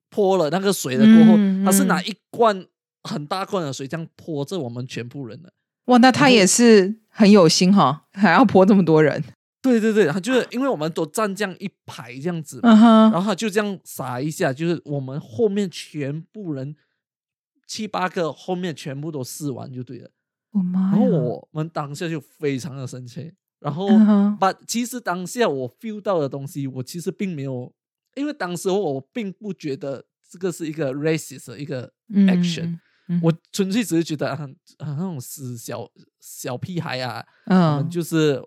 [0.10, 2.66] 泼了那个水了过后，他是拿一罐
[3.04, 5.52] 很大罐的水这样泼着我们全部人的。
[5.86, 9.24] 哇，那他也是很有心哈，还要泼这么多人。
[9.62, 16.76] 对对对，他就是因为我们都站这样一排这样子，然后他就这样撒一下，就是我们后面全部人
[17.66, 20.12] 七八个后面全部都试完就对了。
[20.52, 20.92] 我妈！
[20.92, 23.88] 然后我们当下就非常的生气，然后
[24.40, 27.74] 把其实当下我 feel 到的东西，我其实并没有，
[28.16, 32.78] 因为当时我并不觉得这个是一个 racist 的一个 action，
[33.22, 38.44] 我纯粹只是觉得很很那种死小小屁孩啊，嗯，就是。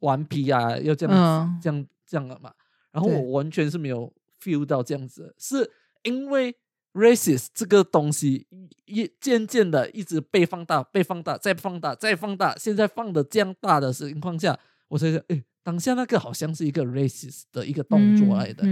[0.00, 2.52] 顽皮啊，要这样这样这样的嘛？
[2.90, 5.70] 然后我完全是没有 feel 到这样子，是
[6.04, 6.54] 因为
[6.92, 8.46] racist 这个东西
[8.86, 18.64] 一渐渐的一直被放大、被放大、再放大、再放大，现在放的这样大的情况下，我才想，哎，当下那个好像是一个 racist 的一个动作来的，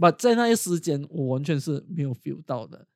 [0.00, 2.86] 把在那一时间我完全是没有 feel 到的。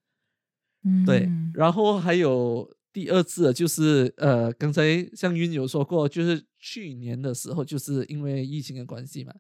[0.84, 2.74] 嗯对，然后还有。
[2.96, 9.34] 第二次就是呃，刚才像云有说过，就是去年的时候，就是因为疫情的关系嘛，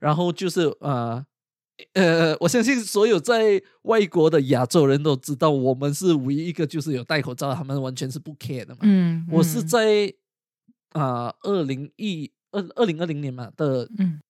[0.00, 1.22] 然后就是呃
[1.94, 8.80] 呃，我相信所有在外国的亚洲人都知道，我们是唯一一个就是有戴口罩，他们完全是不 care 的嘛。
[8.82, 10.12] 嗯，我是在
[10.90, 14.20] 啊二零一二二零二零年嘛的嗯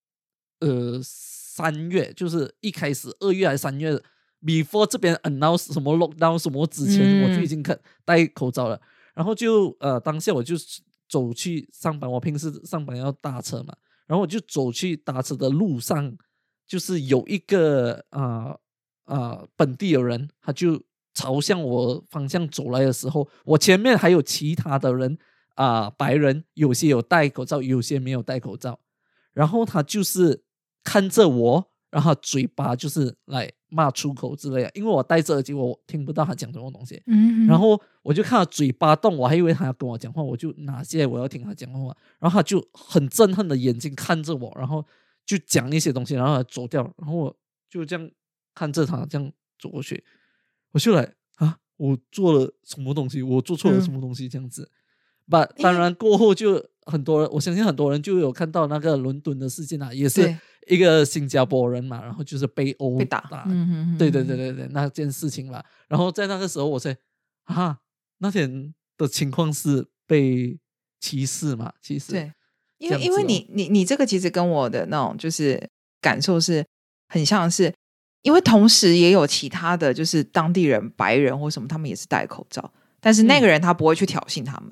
[0.61, 4.01] 呃三月，就是一开始二月还是三月。
[4.45, 8.81] before 这边 announce 什么 lockdown 什么之前，我就已经看戴口罩了。
[9.15, 10.57] 然后就呃，当下我就
[11.09, 12.11] 走去上班。
[12.11, 13.73] 我平时上班要搭车嘛，
[14.05, 16.13] 然后我就走去搭车的路上，
[16.67, 18.57] 就是有一个啊
[19.05, 20.83] 啊本地的人，他就
[21.15, 25.19] 朝向我方向走来的时候，我前面还有其他的人
[25.55, 28.81] 啊，白人，有些有戴口罩，有些没有戴口罩。
[29.33, 30.45] 然后他就是
[30.83, 31.69] 看着我。
[31.93, 37.03] 然后嘴巴就是来骂出口之类的，因为我戴着耳机，我听不到他讲什么东西。
[37.07, 41.95] 嗯，然后我就看他嘴巴动，我还以为他要跟我讲话，我就拿下来我要听他讲话。
[42.19, 44.83] 然后他就很憎恨的眼睛看着我，然后
[45.25, 46.83] 就讲一些东西，然后走掉。
[46.99, 47.37] 然后我
[47.69, 48.11] 就这样
[48.55, 50.05] 看着他这样走过去，
[50.73, 53.23] 我就来啊，我做了什么东西？
[53.23, 54.29] 我做错了什么东西？
[54.29, 54.71] 这样子。
[55.29, 63.47] 把当然过后就很多人，我相信很多人就有看到那个伦敦的事件啊，也是一个新加坡人嘛，然后就是被殴被打，
[63.97, 65.63] 对对对对对，那件事情嘛。
[65.89, 66.95] 然后在那个时候，我才
[67.45, 67.79] 啊，
[68.19, 70.59] 那天的情况是被
[70.99, 71.73] 歧视嘛？
[71.81, 72.33] 歧视对，
[72.83, 75.69] 因为因为你你你这个其实跟我的那种就是
[76.01, 76.65] 感受是
[77.09, 77.73] 很像是，
[78.23, 84.71] 因为同时也有其他的就是当地人白人或什么，他们也是戴口罩，但是那个人他不会去挑衅他们。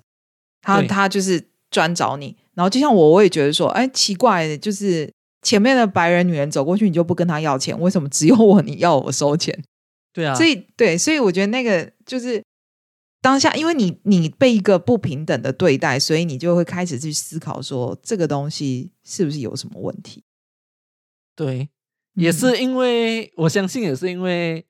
[0.63, 9.59] 他他就是专找你，然后就像我，我也觉得说，哎，奇怪，就是前面的白人女人走过去，你就不跟她要钱，为什么只有我你要我收钱？
[10.13, 12.43] 对啊，所以对，所以我觉得那个就是
[13.21, 20.25] 当下，因为你你被一个不平等的对待，所以你就会开始去思考说，这个东西是不是有什么问题？
[21.35, 21.71] 对，
[22.15, 24.67] 也是因为我相信，也是因为。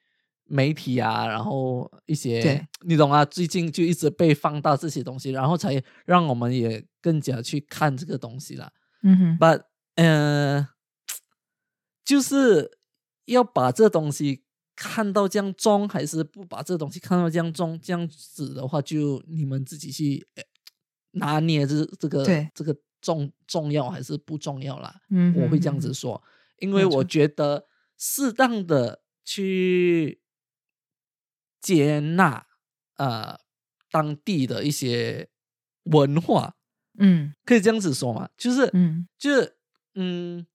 [0.53, 8.73] 媒体啊，然后一些你懂啊，最近就一直被放大这些东西，然后才让我们也更加去看这个东西了。
[9.05, 9.63] 嗯哼，But
[9.95, 10.67] 嗯，
[12.05, 12.79] 就是
[13.27, 14.43] 要把这东西
[14.81, 17.79] 看到这样重，还是不把这东西看到这样重？
[17.81, 20.27] 这样子的话，就你们自己去
[21.11, 25.03] 拿捏这这个这个重重要还是不重要啦。
[25.11, 26.23] 嗯，我会这样子说，
[26.61, 27.66] 因为我觉得
[27.99, 30.23] 适当的去。
[31.62, 32.47] 接纳
[32.97, 33.38] 呃
[33.90, 35.29] 当地的一些
[35.83, 36.57] 文化，
[36.99, 39.59] 嗯，可以这样子说嘛，就是，嗯，就是
[39.95, 40.47] 嗯，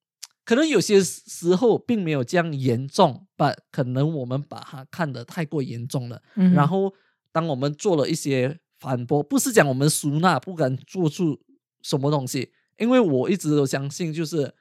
[0.45, 6.21] 可能有些时候并没有这样严重，把可能我们把它看得太过严重了。
[6.53, 6.93] 然后，
[7.33, 11.37] 当我们做了一些反驳，不是讲我们苏纳不敢做出
[11.81, 14.53] 什么东西，因为我一直都相信，就是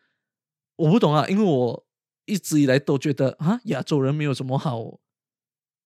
[0.77, 1.87] 我不懂啊，因为我
[2.25, 4.99] 一直以来都觉得啊，亚洲人没有什么好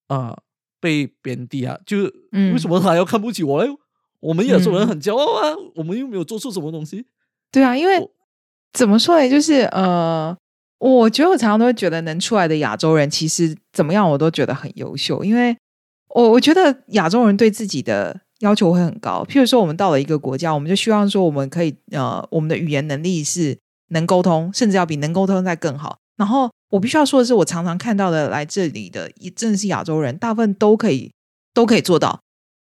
[0.06, 0.42] 啊。
[0.80, 3.68] 被贬低啊，就为什么他要看不起我嘞？
[4.20, 7.04] 我们亚洲人很骄傲啊，我们又没有做出什么东西。
[7.50, 8.08] 对啊，因为
[8.72, 9.28] 怎么说呢？
[9.28, 10.36] 就是呃，
[10.78, 15.24] 我觉得我常常都会觉得，能出来的亚洲人其实怎么样，我都觉得很优秀。
[15.24, 15.56] 因为
[16.14, 19.24] 我我觉得亚洲人对自己的要求会很高。
[19.28, 25.98] 譬如说，我们到了一个国家，我们就希望说，我们可以呃，我们的语言能力是能沟通，甚至要比能沟通再更好。
[26.16, 31.10] 然后我必须要说的是，我常常看到的来这里的，真的是亚洲人，大部分都可以
[31.54, 32.20] 都可以做到。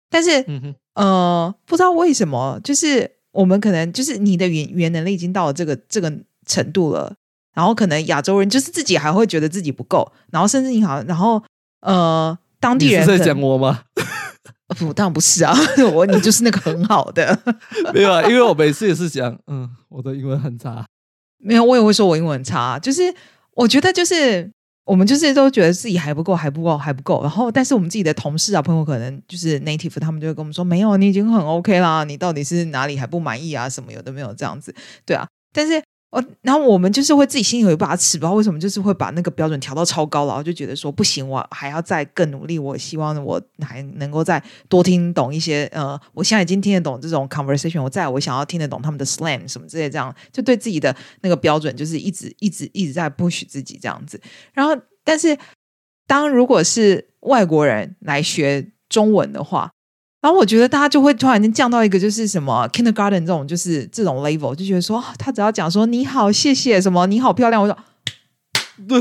[0.09, 6.09] 但是，嗯哼呃，不知道为什么，就是我们可能就是你的语语言能力已经到了这个这个
[6.45, 7.13] 程度了，
[7.53, 11.43] 然后可能亚洲人就是自己还会觉得自己不够，然后甚至你好，然后
[11.81, 13.81] 呃，当地人在讲我吗？
[14.79, 15.53] 不，当然不是啊，
[15.93, 17.37] 我你就是那个很好的，
[17.93, 20.85] 没有啊，因为我每次也是讲，嗯，我的英文很差，
[21.37, 23.13] 没有，我也会说我英文很差，就是。
[23.55, 24.51] 我觉得就是
[24.85, 27.21] 我们就是都觉得自己还不够，还不够，还不够。
[27.21, 33.69] 然后，但是我们自己的同事啊、朋友，可能就是 native，他们就会跟我们说：“没有，你已经很 OK 啦，你到底是哪里还不满意啊？
[33.69, 35.81] 什么有的没有这样子，对啊。”但是。
[36.13, 42.59] 哦，然后我们就是会自己心里有一把尺，不知道为什么，就是会把那个标准调到超高了，然后就觉得说不行，我还要再更努力。
[42.59, 54.21] 我希望我还能够再多听懂一些，呃，我现在已经听得懂这种 conversation，我再我想要听得懂他们的 slang 什么之类，这样就对自己的那个标准就是一直一直一直在 push 自己这样子。
[54.53, 55.35] 然后，但是
[56.05, 59.71] 当如果是外国人来学中文的话，
[60.23, 67.77] 然后我觉得大家就会突然间降到一个就是什么 kindergarten 这种就是这种 level，就觉得说他只要讲说你好谢谢什么你好漂亮，我说
[68.87, 68.97] 对，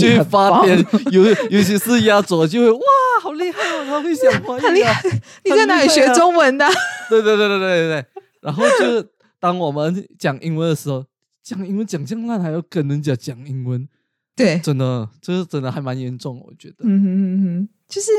[0.00, 2.80] 就会发癫，尤尤其是压轴就会哇
[3.22, 5.00] 好厉害哦，他会讲话， 很厉害。
[5.44, 6.66] 你在哪里学中文的？
[7.08, 8.04] 对对对对对对对。
[8.40, 11.04] 然后就当我们讲英文的时候，
[11.40, 13.88] 讲英文讲这样烂还要跟人家讲英文，
[14.34, 16.78] 对，真的这是真的还蛮严重，我觉得。
[16.80, 18.10] 嗯哼嗯哼，就是。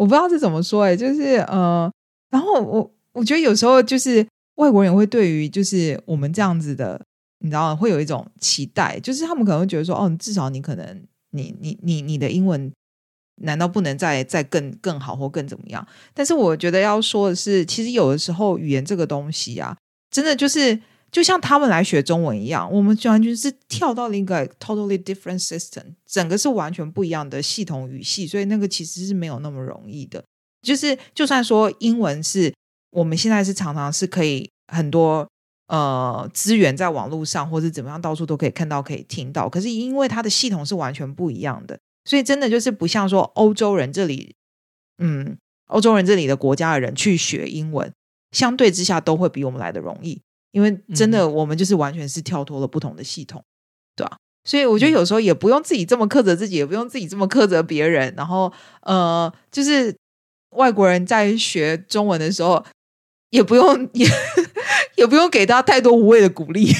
[0.00, 1.92] 我不知道是怎么说哎，就是呃，
[2.30, 6.98] 然后我我觉得有时候就是外国人会对于就是我们这样子的，
[7.40, 12.72] 你知道会有一种期待，就是他们可能会觉得说，哦，至少你可能你你你你的英文
[13.42, 15.86] 难道不能再再更更好或更怎么样？
[16.14, 19.76] 但是我觉得要说的是，其实有的时候语言这个东西啊，
[20.10, 20.80] 真的就是。
[21.10, 30.22] 就像他们来学中文一样，我们完全是跳到了一个 totally different system，整个是完全不一样的系统语系，所以那个其实是没有那么容易的。
[30.62, 32.54] 就是就算说英文是
[32.90, 35.26] 我们现在是常常是可以很多
[35.68, 44.34] 呃资源在网络上或者怎么样到处都可以看到可以听到，可是因为它的系统是完全不一样的，所以真的就是不像说欧洲人这里，
[44.98, 47.90] 嗯，欧洲人这里的国家的人去学英文，
[48.30, 50.20] 相对之下都会比我们来的容易。
[50.52, 53.44] 因为真的，我们就是完全是跳脱了不同的系统，
[53.94, 54.16] 对吧？
[54.44, 58.12] 所以我觉得有时候也不用自己这么苛责自己，也不用自己这么苛责别人。
[58.16, 58.50] 然后，
[58.82, 59.94] 呃，就是
[60.56, 62.64] 外国人在学中文的时候，
[63.28, 64.08] 也不用也
[64.96, 66.72] 也不用给他太多无谓的鼓励。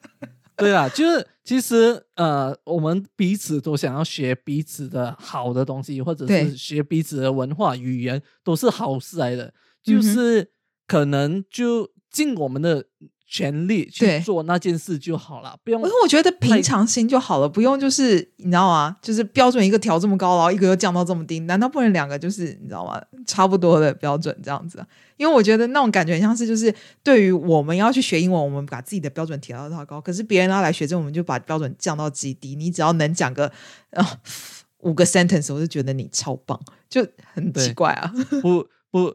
[0.56, 9.52] 对啊，就是其实呃，我们彼此都想要学彼此的好的东西，或者是学彼此的文化语言，都是好事来的。
[9.82, 10.50] 就是
[10.86, 12.86] 可能就尽我们的。
[13.32, 15.80] 全力去做那件事就好了，不用。
[15.80, 18.94] 因为我觉得平常心就好了，不用就是你知道吗？
[19.00, 23.00] 就是标准一个调这么高，然后一个又降到这么低，难道不能两个就是你知道吗？
[23.26, 24.84] 差不多的标准这样子？
[25.16, 32.54] 因为我觉得那种感觉很像是就是对于我们要去学英文，我们把自己的标准提到太高，可是别人要来学这，我们就把标准降到极低。
[32.54, 33.50] 你只要能讲个
[33.92, 34.06] 呃
[34.80, 38.12] 五个 sentence，我就觉得你超棒，就很奇怪啊！
[38.42, 39.14] 不不。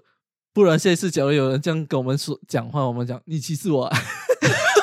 [0.58, 3.88] 不然下一次假如有人这样跟我们说讲话，我们讲你歧视我，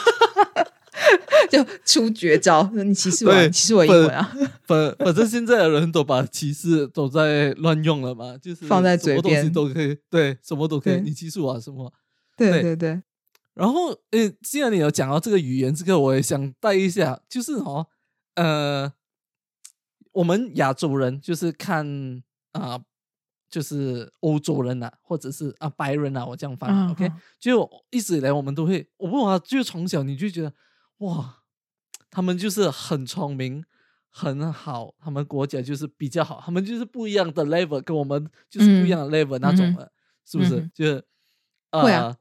[1.50, 4.32] 就出绝招，你歧视我，你歧视我英文啊！
[4.62, 11.92] 反反正现在的人都把歧视都在乱用了嘛，就是放在嘴边都可以，对，什么都可以，你歧视我什么？
[12.36, 13.02] 对对对。
[13.54, 17.88] 然后，呃，既然你有讲到这个语言，这个我也想带一下，就是哦，
[18.36, 18.92] 呃，
[20.12, 22.80] 我们亚洲人就是看啊。
[23.54, 30.52] 就是欧洲人呐，或者是啊白人呐，我这样翻，OK，就一直以来我们都会，我问啊，就从小你就觉得
[30.98, 31.36] 哇，
[32.10, 33.64] 他们就是很聪明，
[34.10, 39.92] 很好，他们国家就是比较好，他们就是不一样的 level，跟我们就是不一样的 level 那种的，
[40.26, 40.68] 是不是？
[40.74, 41.04] 就是
[41.70, 42.16] 会啊，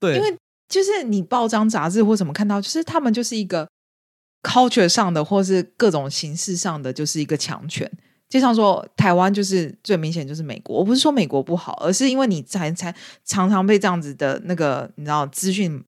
[0.00, 0.38] 对，因为
[0.70, 3.68] 就是你报章杂志或什么看到，就是他们就是一个
[4.42, 7.92] culture 上的，或是各种形式上的，就是一个强权。
[8.28, 10.76] 就像说，台湾就是最明显就是美国。
[10.76, 15.82] 我不是说美国不好，而是因为你才才常常被这样子的那个你知道资讯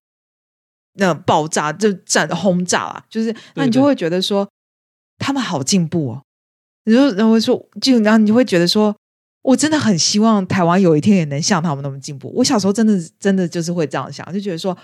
[0.94, 4.48] 那爆炸就战轰炸啊，就是那你就会觉得说
[5.18, 6.22] 他们好进步哦。
[6.84, 8.96] 你就然后说就然后你就会觉得说，
[9.42, 12.32] 我真的很希望台湾有一天也能像他们那么进步。
[12.36, 14.76] 我小时候真的真的就是会这样想，就觉得说。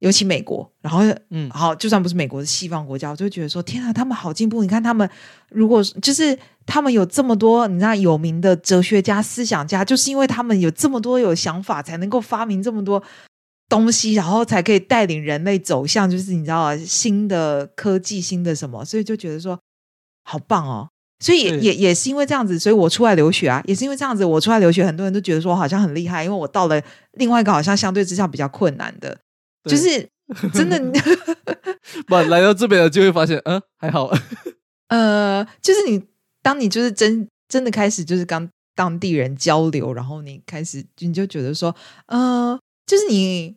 [0.00, 4.62] 尤其美国，然后嗯，好，就算不是美国的西方国家，我就觉得说，天啊，他们好进步！
[4.62, 5.08] 你看他们，
[5.50, 6.36] 如果就是
[6.66, 13.02] 他们有这么多，你知道有名的哲学家、思想家，就是因为他们有这么多有想法，才能够发明这么多
[13.68, 19.58] 东西，然后才可以带领人类走向，就是你知道新的科技、新的什么，所以就觉得说，
[20.24, 20.88] 好棒哦。
[21.22, 26.80] 所以也也也是因为这样子，所以我出来留学啊，也是因为这样子，我出来留学，很多人都觉得说好像很厉害，因为我到了
[27.18, 29.18] 另外一个好像相对之下比较困难的，
[29.64, 30.08] 就是
[30.52, 30.80] 真的，
[32.06, 34.10] 不来到这边了就会发现，嗯，还好，
[34.88, 36.02] 呃，就是你
[36.42, 41.74] 当你就是真真的开始就是跟当地人交流，然后你开始你就觉得说，
[42.06, 43.56] 呃，就是你。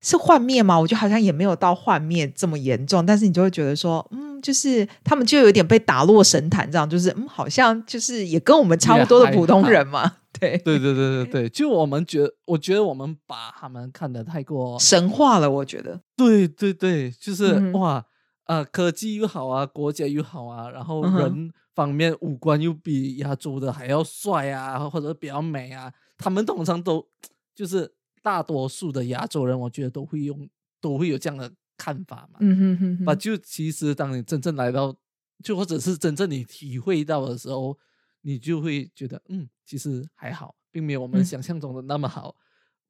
[0.00, 0.78] 是幻灭吗？
[0.78, 10.18] 我觉得好像也没有到幻灭这么严重，但是你就会觉得说，嗯，就是他们就有点被打落神坛，这样就是，嗯，好像就是也跟我们差不多的普通人嘛。
[10.38, 15.50] 对，对，对，对，对，对， 就我们觉得，我觉得我们把他们看得太过神话了。
[15.50, 18.04] 我觉得，对，对，对，就是哇，
[18.44, 27.06] 呃，科技又好啊，国家又好啊，然后人方面五官又比亚洲的还要帅啊，或者比较美啊，他们通常都
[27.54, 27.94] 就是。
[28.20, 30.46] 大多数的亚洲人，我觉得都会用，
[30.82, 32.38] 都会有这样的看法嘛。
[32.40, 33.04] 嗯哼哼。
[33.04, 34.94] 把就其实，当你真正来到，
[35.42, 37.78] 就或者是真正你体会到的时候，
[38.22, 42.34] 你就会觉得，嗯，其实还好，并没有我们想象中的那么好。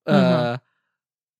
[0.04, 0.58] 呃，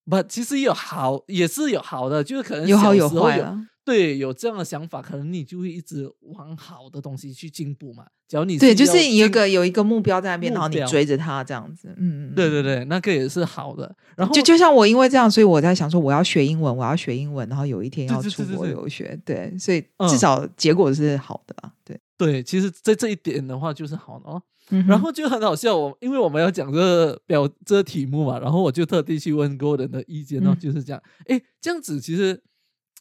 [0.04, 3.68] 不，其实有好，也是有好的，就是可能有好有坏啊。
[3.84, 8.04] 对，有这样的想法，可能你就会一直往好的东西去进步嘛。
[8.28, 11.94] 只要你对，就是有一个有一个目标在那边，然后你追着它这样子。
[11.96, 13.96] 嗯，对对对，那个也是好的。
[14.14, 19.18] 然后就就像我因为这样，所以我在想说，我要学英文，我要学英文，然后有一天要出国留学。
[19.24, 21.72] 对，所以至少结果是好的啊。
[21.82, 24.42] 对对，其实，在这一点的话，就是好的哦。
[24.86, 31.02] 然后就很好笑，我因为我们要讲这个表这个题目嘛，然后我就特地去问 Golden 的意见，然后就是这样。
[31.26, 32.42] 哎，这样子其实。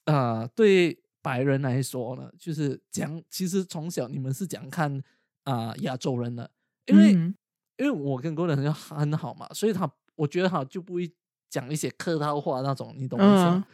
[0.05, 5.03] 啊，对白人来说呢，就是讲，其实从小你们是讲看
[5.43, 6.49] 啊亚洲人的，
[6.85, 11.11] 因为因为我跟工人很很好嘛，所以他我觉得他就不会
[11.49, 13.67] 讲一些客套话那种，你懂吗？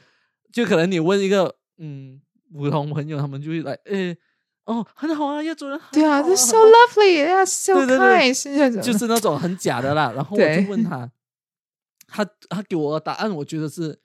[0.51, 2.19] 就可能你问一个嗯
[2.51, 4.17] 普通朋友，他们就会来，诶，
[4.65, 10.11] 哦，很好啊，业主人，对啊 so lovely，they're so nice，就是那种很假的啦。
[10.15, 11.09] 然后我就问他，
[12.07, 13.99] 他他给我的答案，我觉得是。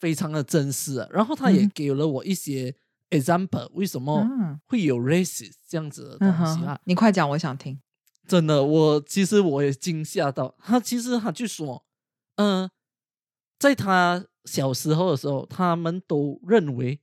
[0.00, 2.74] 非常的真实，然后他也给了我一些
[3.10, 4.26] example，为什么
[4.64, 6.80] 会有 racist 这样子的东西啊？
[6.84, 7.78] 你快讲，我想听。
[8.26, 10.80] 真的，我其实我也惊吓到他。
[10.80, 11.84] 其实他就说，
[12.36, 12.70] 嗯，
[13.58, 16.98] 在他小时候的时候，他们都认为，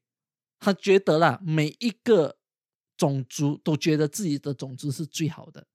[0.60, 2.37] 他觉得啦，每一个
[2.98, 5.66] 种族都觉得自己的种族是最好的。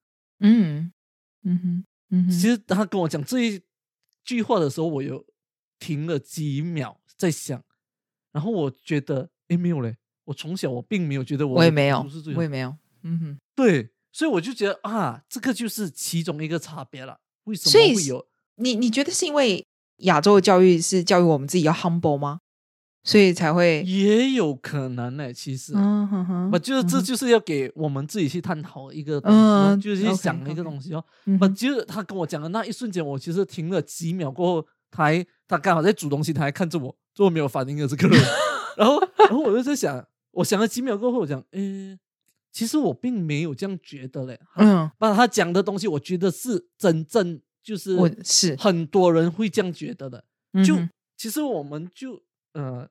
[0.40, 0.92] 嗯
[1.44, 2.30] 嗯哼嗯哼。
[2.30, 3.62] 其实他跟我讲这一
[4.24, 5.24] 句话的时候，我有
[5.78, 6.98] 停了几秒。
[7.14, 7.62] 在想，
[8.32, 9.96] 然后我觉得，哎，没有嘞。
[10.24, 12.04] 我从小我并没有觉得我我也没有，
[12.34, 12.76] 我也没有。
[13.02, 17.20] 嗯哼，对，所以我就觉得啊，这个就是其中一个差别了。
[17.44, 18.26] 为什么会有？
[18.56, 19.64] 你你觉得是因为
[19.98, 22.40] 亚洲的教育是教育我们自己要 humble 吗？
[23.04, 25.32] 所以才会也有可能呢。
[25.32, 29.32] 其实，嗯哼哼，我觉得这就是要给我们自己去探讨一个东
[29.74, 31.04] 西，就是去想一个东西哦。
[31.40, 36.96] 我就是他跟我讲的那一瞬间，我其实停了几秒过后，他还他刚好在煮东西，他还看着我。
[37.14, 38.18] 做没有反应的这个人，
[38.74, 41.98] 然后，然后我就在想，我想了几秒过后，我讲，诶，
[42.50, 44.40] 其实我并没有这样觉得嘞。
[44.56, 50.24] 嗯，把他讲的东西，我觉得是真正就是是很多人会这样觉得的。
[50.64, 50.74] 就
[51.14, 52.18] 其实我们就
[52.52, 52.88] 呃，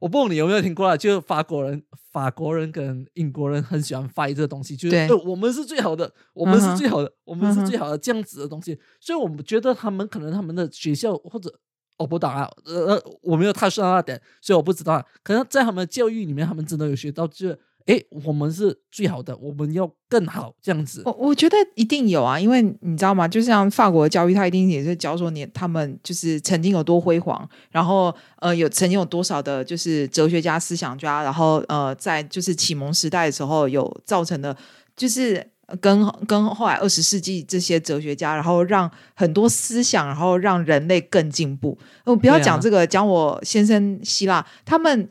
[0.00, 0.96] 我不懂你有没有听过啊？
[0.96, 1.82] 就法国人、
[2.12, 8.78] 法国人跟英国人很喜欢 fight 这个东西，就是我们是最好的，我们是最好的，我们是最好的这样子的东西。
[9.00, 11.60] 所以我们觉得他们可能他们的学校或者。
[11.98, 15.02] 我不懂啊，呃，我没有太深那点，所以我不知道。
[15.22, 21.02] 可能在他们的教育里面，他们真的有学到，就是哎，我们是最好的，我们要更好这样子。
[21.04, 23.26] 我我觉得一定有啊，因为你知道吗？
[23.26, 34.56] 就像法国的教育，他一定也是教说你他们就是曾经有多辉煌，然后呃，有曾经有多少的，就是哲学家、思想家，然后呃，在就是启蒙时代的时候有造成的，
[34.94, 35.52] 就是。
[35.80, 41.76] 跟跟后来二十世纪这些哲学家，然后让很多思想，然后让人类更进步。
[42.04, 45.08] 我不要讲这个，讲我先生希腊，他们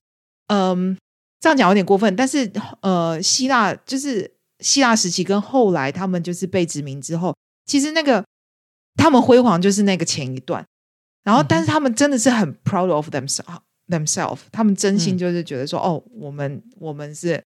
[0.48, 0.98] 嗯，
[1.40, 8.24] 这样讲有点过分，但是呃，希腊就是希腊时期跟后来他们就是被殖民之后，其实那个
[8.96, 10.66] 他们辉煌就是那个前一段，
[11.24, 17.44] 然后但是他们真的是很 proud of themselves themselves，他们真心就是觉得说，哦，我们我们是。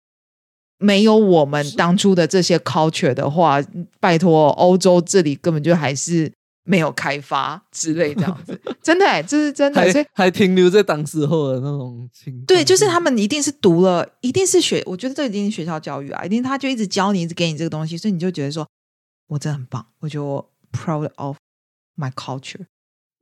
[0.82, 3.62] 没有我们当初的这些 culture 的话，
[4.00, 6.32] 拜托，欧洲这里根本就还是
[6.70, 12.40] 没有开发之类这样子， 真的，这是真的，所以还停留在当时候的那种情。
[12.46, 18.68] 对，就是他们一定是读了，一定是学，我觉得这一定是学校教育啊，一定他就一直教你，一直给你这个东西，所以你就觉得说，
[19.30, 21.38] 我真的很棒，我觉得我 proud of
[21.98, 22.68] my culture。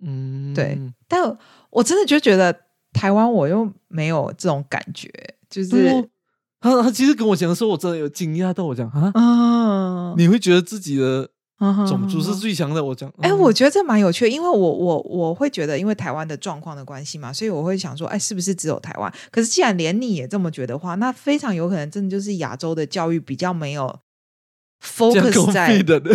[0.01, 0.77] 嗯，对，
[1.07, 1.37] 但
[1.69, 2.53] 我真的就觉得
[2.91, 5.09] 台湾我又没有这种感觉，
[5.49, 6.09] 就是。
[6.59, 11.29] 他他其实跟我讲的时候，我真的有惊讶到，我讲啊，啊，你会觉得自己的
[11.87, 12.83] 种族是嗯最强的？
[12.83, 19.11] 我讲，哎、嗯我觉得这蛮有趣的，因为我我我会觉得，因为台湾的状况的关系嘛，所以我会想说，哎，是不是只有台湾？
[19.31, 23.99] 可是既然连你也这么觉得的话，那非常有可能真的就是亚洲的教育比较没有
[24.83, 26.01] focus 在的。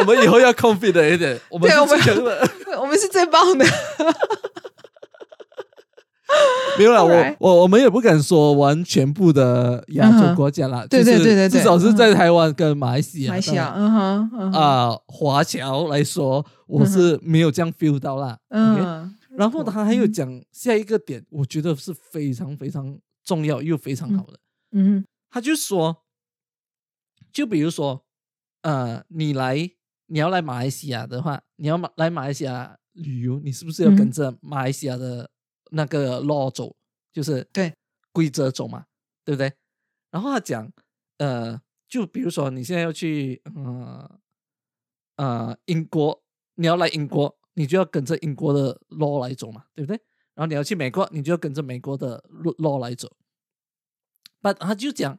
[0.00, 2.50] 我们以后要 confident 一点，我们对我们是最强的。
[2.80, 3.64] 我们是最棒的。
[6.78, 11.48] 没有啦，我我我们也不敢说完全部的亚洲国家啦，对对对对对。
[11.48, 18.38] 至少是在台湾跟马来西亚，马来西亚，嗯啊华侨来说，我是没有这样 feel 到啦。
[18.48, 24.38] 嗯，然后他还有嗯讲下一个点，我觉得是非常非常重要又非常好的。
[24.72, 25.96] 嗯他就说，
[27.32, 28.04] 就比如说，
[28.62, 29.70] 呃，你来
[30.06, 35.30] 你要来马来西亚的话，你要马来马来西亚旅游，你是不是要跟嗯着马来西亚的
[35.76, 36.74] 那个 law 走，
[37.12, 37.72] 就是对
[38.12, 38.86] 规则走嘛，
[39.24, 39.52] 对不对？
[40.10, 40.72] 然后他讲，
[41.18, 44.20] 呃，就比如说你现在要去呃
[45.16, 46.22] 呃英国，
[46.54, 50.00] 你要来英国，你就要跟着英国的 law 来走嘛，对不对？
[50.34, 52.24] 然后你要去美国，你就要跟着美国的
[52.58, 53.14] law 来走。
[54.40, 55.18] But 他就讲，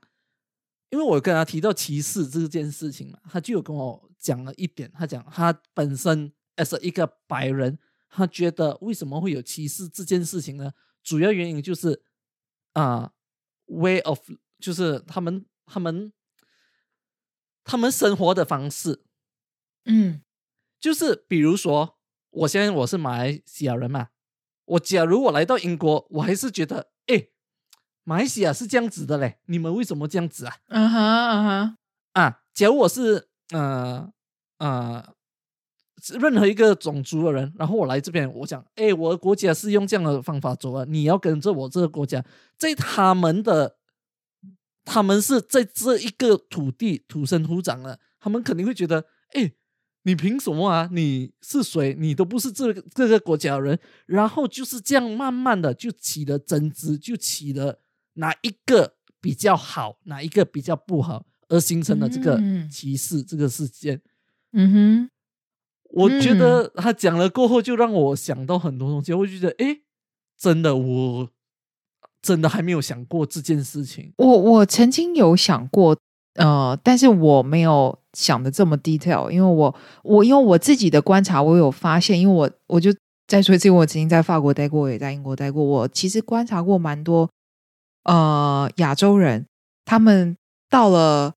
[0.90, 7.78] 因为我跟他提到歧视这件事情嘛，他就有跟我讲了一点，他讲他本身 as 一个白人，
[8.10, 10.74] 他觉得为什么会有歧视这件事情呢？
[11.04, 12.04] 主要原因就是
[12.74, 13.12] 啊、
[13.66, 14.20] way of
[14.60, 16.14] 就是他们他们
[17.64, 19.04] 他们生活的方式，
[19.86, 20.22] 嗯
[20.80, 21.98] 就是比如说，
[22.30, 24.10] 我现在我是马来西亚人嘛，
[24.66, 27.30] 我假如我来到英国，我还是觉得，哎，
[28.04, 30.58] 马来西亚是这样子的嘞，你们为什么这样子啊？
[30.68, 31.78] 嗯哼嗯哼，
[32.14, 34.12] 啊，假如我是呃
[34.60, 35.16] 呃
[36.20, 42.24] 任何一个种族的人，然后我来这边，我讲，哎，我的国家是用这样的方法走啊，你要跟着我这个国家，
[42.58, 43.78] 在他们的
[44.86, 49.52] 他们是在这一个土地土生土长的，他们肯定会觉得，哎，
[50.04, 50.88] 你凭什么啊？
[50.94, 51.96] 你是谁？
[52.00, 53.78] 你都不是这个这个国家的人。
[54.06, 57.80] 然后就是这样，慢慢的就起了争执，就起了
[58.14, 64.02] 哪一个比较好，哪一个比较不好，而形成了这个嗯歧视这个事件。
[64.54, 65.10] 嗯哼，
[65.92, 69.14] 我觉得他讲了过后，就让我想到很多东西。
[69.14, 69.80] 我就觉得，哎，
[70.38, 71.30] 真的，我
[72.22, 74.14] 真的还没有想过这件事情。
[74.18, 75.98] 我我曾经有想过，
[76.36, 82.94] 呃，但是我没有想的这么 detail，因为我我因为我自己的观察，我有发现，因为我我就
[83.28, 87.30] 再说一次，我曾经在法国待过，我也在英国待过，我其实观察过蛮多
[88.04, 89.48] 呃亚洲人，
[89.86, 90.36] 他们
[90.70, 91.34] 到了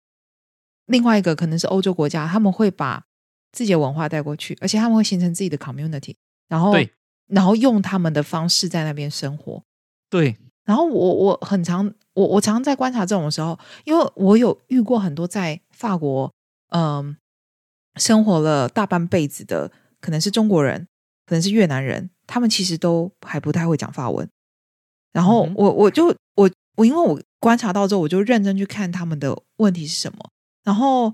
[0.87, 3.05] 另外一个可能是欧洲国家，他们会把
[3.53, 6.15] 自己的文化带过去，而且他们会形成自己的 community，
[6.49, 6.91] 然后对
[7.27, 9.63] 然后用他们的方式在那边生活。
[10.09, 16.33] 对，然后我我很常我我常常在观察这种时候，因为我有遇过很多在法国
[16.71, 17.17] 嗯
[17.97, 19.71] 生活了大半辈子的，
[20.01, 20.87] 可能是中国人，
[21.27, 24.29] 可能是越南人，他们其实都还不太会讲法文。
[25.13, 30.19] 然后我我就我我因为我观察到之后，我就认真去看他们的问题是什么。
[30.63, 31.13] 然后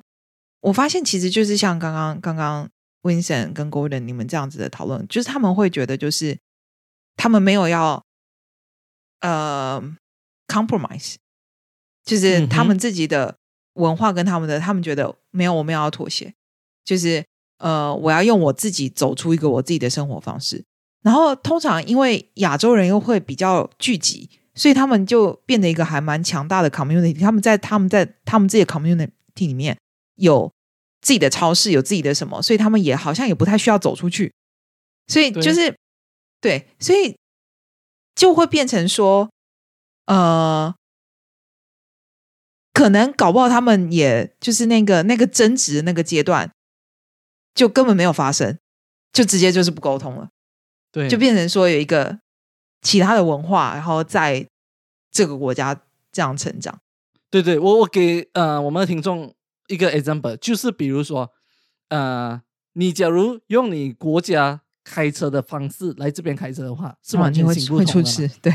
[0.61, 2.69] 我发现其实就是像刚刚刚刚
[3.03, 6.39] Vincent 跟 Gordon 你们这样子的讨论，就是他们会觉得就是
[7.17, 8.03] 他们没有要
[9.21, 9.83] 呃
[10.49, 11.15] compromise，
[12.05, 13.37] 就是他们自己的
[13.75, 16.35] 文化跟他们的，他们觉得没有我们要妥协，
[16.85, 17.25] 就是
[17.59, 20.65] 呃我要用我自己走出一个我自己的生活方式。
[21.03, 27.21] 然后通常因为亚洲人又会比较聚集，所以他们就变得一个还蛮强大的 community。
[27.21, 29.79] 他们在他们在他们自己的 community 里面
[30.17, 30.53] 有
[31.01, 34.35] 自己的超市，有自己的什么，所以他们也好像也不太需要走出去。
[35.07, 35.79] 所以就是
[36.41, 37.17] 对，所以
[38.15, 39.31] 就会变成说，
[40.07, 40.75] 呃，
[42.73, 46.51] 可能搞不好他们也就是那个那个争执的那个阶段，
[47.55, 48.59] 就根本没有发生，
[49.13, 50.29] 就直接就是不沟通了。
[50.91, 52.19] 对，就变成说有一个
[52.83, 54.47] 其他的文化，然后在
[55.11, 56.81] 这个国家这样成长。
[57.31, 59.35] 对对，我我给呃我们的听众
[59.69, 61.31] 一个 example，就是比如说，
[61.89, 62.41] 呃，
[62.75, 68.15] 你假如用你国家开车的方式来这边开车的话，是完全行不会通的嘛。
[68.15, 68.53] 出事，对，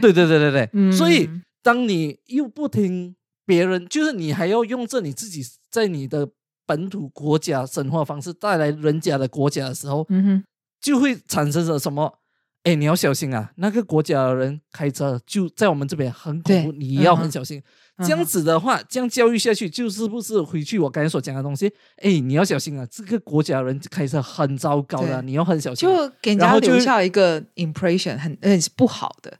[0.00, 1.28] 对对对对对，嗯所以
[1.62, 3.14] 当你又不听
[3.46, 6.30] 别人，就是你还要用着你自己在你的
[6.66, 10.44] 本土国家生活方式带来人家的国家的时候，嗯哼，
[10.80, 12.20] 就会产生着什么？
[12.64, 13.52] 哎，你要小心啊！
[13.56, 17.58] 那个国家的人开车就在我们这边很恐怖，你要很小心。
[17.58, 17.62] 嗯
[17.98, 21.72] 这样子的话，这样教育下去，就是不是回去我刚才所讲的东西？
[21.98, 22.84] 哎，你要小心啊！
[22.90, 26.08] 这个国家人开车很糟糕的，对你要很小心啊。
[26.08, 29.38] 就给人家留下一个 impression 很很不好的。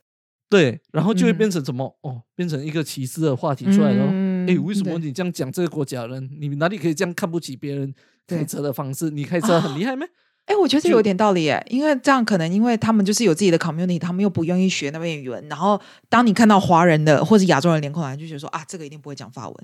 [0.48, 1.98] 对，然后就会嗯变成什么？
[2.02, 4.06] 哦，变成一个歧视的话题出来了。
[4.08, 6.30] 嗯哎、为什么你这样讲这个国家人？
[6.38, 7.92] 你哪里可以这样看不起别人
[8.24, 9.10] 开车的方式？
[9.10, 10.06] 你开车很厉害吗？
[10.46, 15.80] 哎，我觉得就有点道理哎，因为这样可能因为他们就是有自己的 community，他们又不愿意学那边语文，然后
[16.10, 19.56] 当你看到华人的或者亚洲人脸孔来，就觉得说啊，这个一定不会讲法文。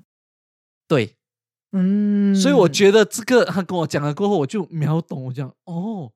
[0.88, 1.14] 对，
[1.72, 5.26] 嗯，所以我觉得这个他跟我讲了过后，我就秒懂。
[5.26, 6.10] 我讲哦，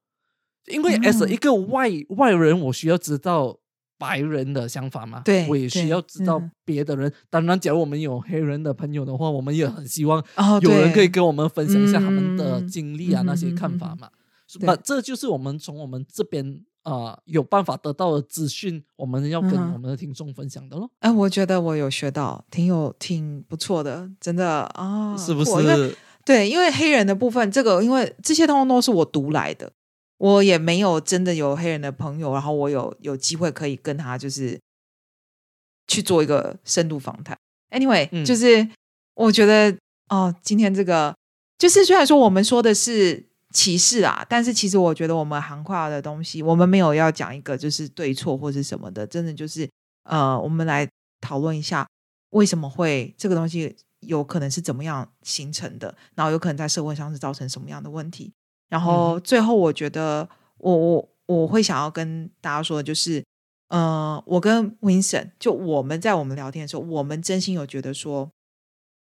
[0.67, 3.59] 因为 as 嗯一个外、外人，我需要知道
[3.99, 7.13] 白人的想法嘛，对我也需要知道嗯别的人。
[7.29, 14.09] 当然，假如我们有黑人的朋友的话，我们也很希望哦，有人可以跟我们分享一下他们的嗯经历啊，嗯那些看法嘛。
[14.59, 25.97] 对那这就是我们从我们这边啊、呃有办法得到的资讯，我们要跟我们的听众分享的咯，哎，我觉得我有学到，挺有挺不错的，真的啊，是不是？
[26.25, 29.71] 对，因为黑人的部分，这个因为这些通通都是我读来的，
[30.19, 34.59] 我也没有真的有黑人的朋友，然后我有有机会可以跟他就是
[35.87, 37.37] 去做一个深度访谈。
[37.71, 38.67] Anyway，、嗯就是
[39.15, 39.77] 我觉得
[40.09, 41.15] 哦，今天这个
[41.59, 49.67] 就是虽然说我们说的是歧视啊，但是其实我觉得我们行跨的东西，我们没有要讲一个就是对错或是什么的，真的就是
[50.03, 50.87] 呃，我们来
[51.21, 51.87] 讨论一下
[52.31, 58.33] 为什么会这个东西有可能是怎么样形成的，然后有可能在社会上是造成什么样的问题。
[58.69, 60.29] 然后最后，我觉得
[60.59, 63.25] 我我我会想要跟大家说的就是，
[63.69, 68.29] 呃，我跟 Vincent 就我们在我们聊天的时候，我们真心有觉得说，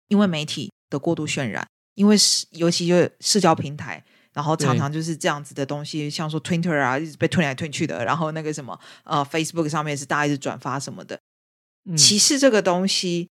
[0.09, 1.65] 因为媒体的过度渲染，
[1.95, 4.03] 因为是尤其就是社交平台。
[4.33, 11.19] 然后常常就是这样子的东西，像说 Twitter 啊，一直被推来推去的，然后那个什么呃 Facebook 上面是大家一直转发什么的，
[11.85, 13.29] 嗯歧视这个东西，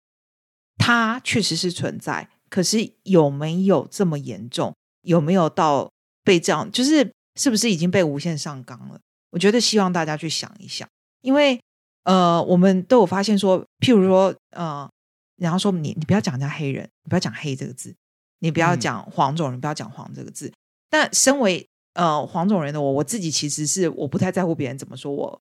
[0.76, 4.74] 它确实是存在，可是有没有这么严重？
[5.03, 5.90] 有没有到
[6.24, 6.70] 被这样？
[6.70, 9.01] 就是是不是已经被无限上纲了？
[9.30, 10.88] 我觉得希望大家去想一想，
[11.22, 11.61] 因为
[12.05, 14.88] 呃，我们都有发现说，譬如说呃，
[15.36, 17.94] 然后说你你不要讲人家黑人，你不要讲黑这个字，
[18.40, 20.53] 你不要嗯讲黄种人，你不要讲黄这个字。
[20.91, 25.41] 但身为呃黄种人的我，我自己其实是我不太在乎别人怎么说我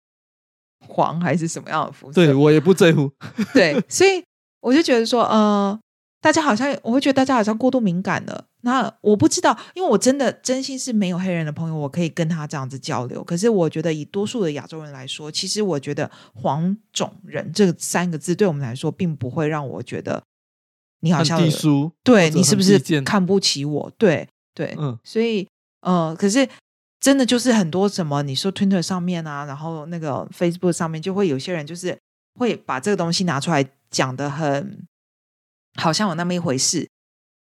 [0.88, 3.12] 黄还是什么样的肤色，对我也不在乎。
[3.54, 4.24] 对，所以
[4.62, 5.80] 我就觉得说，呃，
[6.22, 8.46] 大家好像我会觉得大家好像过度敏感了。
[8.62, 13.24] 那我不知道，因为我真的真心是没有黑人的朋友，我可以跟他这样子交流。
[13.24, 20.22] 可是我觉得以多数的亚洲人来说，其实我觉得“黄种人”这三个字对我们来说，并不会让我觉得
[21.00, 23.92] 你好很像低俗，对你是不是看不起我？
[23.98, 24.28] 对
[24.58, 24.98] 对，嗯。
[25.04, 25.48] 所以
[25.82, 26.50] 呃，可是
[27.00, 31.96] 真的就是很多什么，你说 Twitter 上面啊，然后那个 Facebook 上面，就会有些人就是
[32.34, 34.88] 会把这个东西拿出来讲的很，
[35.76, 36.90] 好像有那么一回事，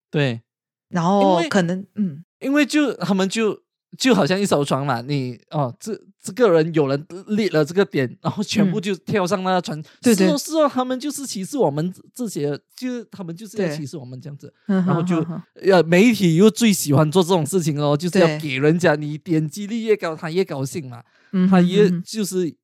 [0.08, 0.40] 对，
[0.88, 3.61] 然后可能嗯，因为就他们就
[3.98, 10.26] 就好像一艘船嘛，你哦，这这个人有人列了这个点，然后全部嗯就跳上那个船，对对。
[10.26, 15.16] 是哦是哦，他们就是歧视我们这些，就是他们就是要歧视我们这样子，然然后就
[15.62, 21.02] 呃媒体又最喜欢做这种事情哦，就是要给人家你点击率越高，他越高兴嘛，
[21.32, 22.54] 嗯他也嗯就是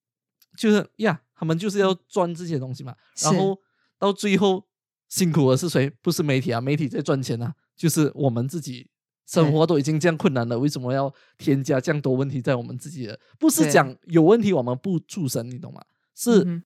[0.59, 3.59] 就是呀，他们就是要赚这些东西嘛，然后
[3.98, 4.64] 到最后
[5.09, 5.90] 辛苦的是谁？
[6.02, 8.90] 不是媒体啊，媒体在赚钱啊，就是我们自己
[9.27, 13.18] 生活都已经这样困难了，为什么要添加这样多问题在我们自己的？
[13.39, 15.83] 不是讲有问题我们不出声，你懂吗？
[16.14, 16.62] 是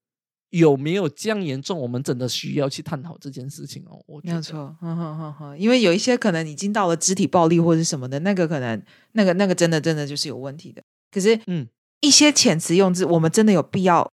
[0.50, 1.78] 有没有这样严重？
[1.78, 4.02] 我们真的需要去探讨这件事情哦。
[4.06, 8.82] 我没有错，哼哼哼哼，因为有一些可能已经到了肢体暴力或者什么的，那个可能
[9.12, 10.82] 那个那个真的真的就是有问题的。
[11.12, 11.68] 可是，嗯，
[12.00, 14.10] 一些遣词用字，我们真的有必要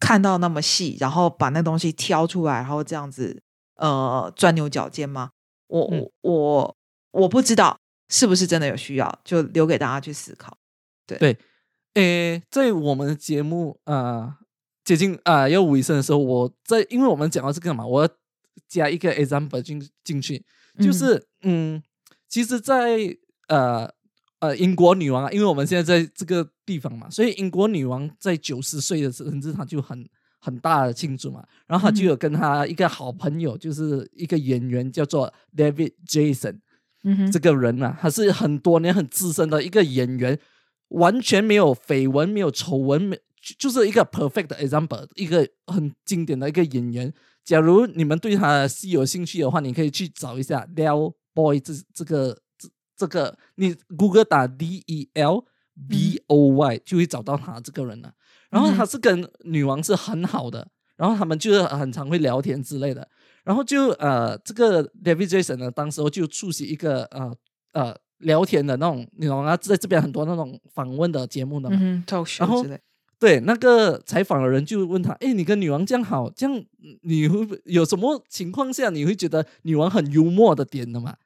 [0.00, 3.42] 看到那么细，然后把那东西挑出来，然后这样子
[3.76, 5.30] 呃钻牛角尖吗？
[5.66, 6.76] 我嗯我
[7.18, 10.56] 我我不知道是不是真的有需要，就留给大家去思考。
[11.06, 11.18] 对。
[11.18, 11.36] 对
[11.94, 14.34] 诶，在我们的节目啊、呃
[14.84, 18.08] 接近啊、要尾声的时候，我在因为我们讲到这个嘛，我要
[18.68, 20.44] 加一个 example 进进去，
[20.80, 21.82] 就是嗯
[22.28, 22.98] 其实在，
[23.48, 23.90] 呃
[24.38, 30.08] 呃英国女王啊，因为我们现在在这个地方嘛，所以英国女王在九十岁的生日，她就很
[30.38, 36.60] 很大的庆祝嘛，然后她就有跟她一个好朋友，就是一个演员叫做 David Jason，
[37.04, 40.38] 嗯哼，这个人啊，他是很多年很资深的一个演员，
[40.88, 47.12] 完全没有绯闻，没有丑闻，没就就是一个 perfect example，一个很经典的一个演员。
[47.44, 55.44] 假如你们对他的戏有兴趣的话，你可以去找一下 Del Boy 这这个这这个，你谷歌打 D E L
[55.88, 58.12] B O Y 就会找到他这个人了。
[58.50, 63.08] 然后他是跟女王是很好的，然后他们就是很常会聊天之类的。
[63.48, 67.34] 然后就呃，这个 David Jason 呢，当时候就出席一个呃
[67.72, 69.56] 呃聊天的那种，你懂吗？
[69.56, 71.78] 在这边很多那种访问的节目的嘛。
[72.44, 72.62] 然后
[73.18, 76.62] 对，那个采访的人就问他：“哎，你跟女王这样好，这样
[77.00, 81.16] 你会有什么情况下你会觉得女王很幽默的点的嘛？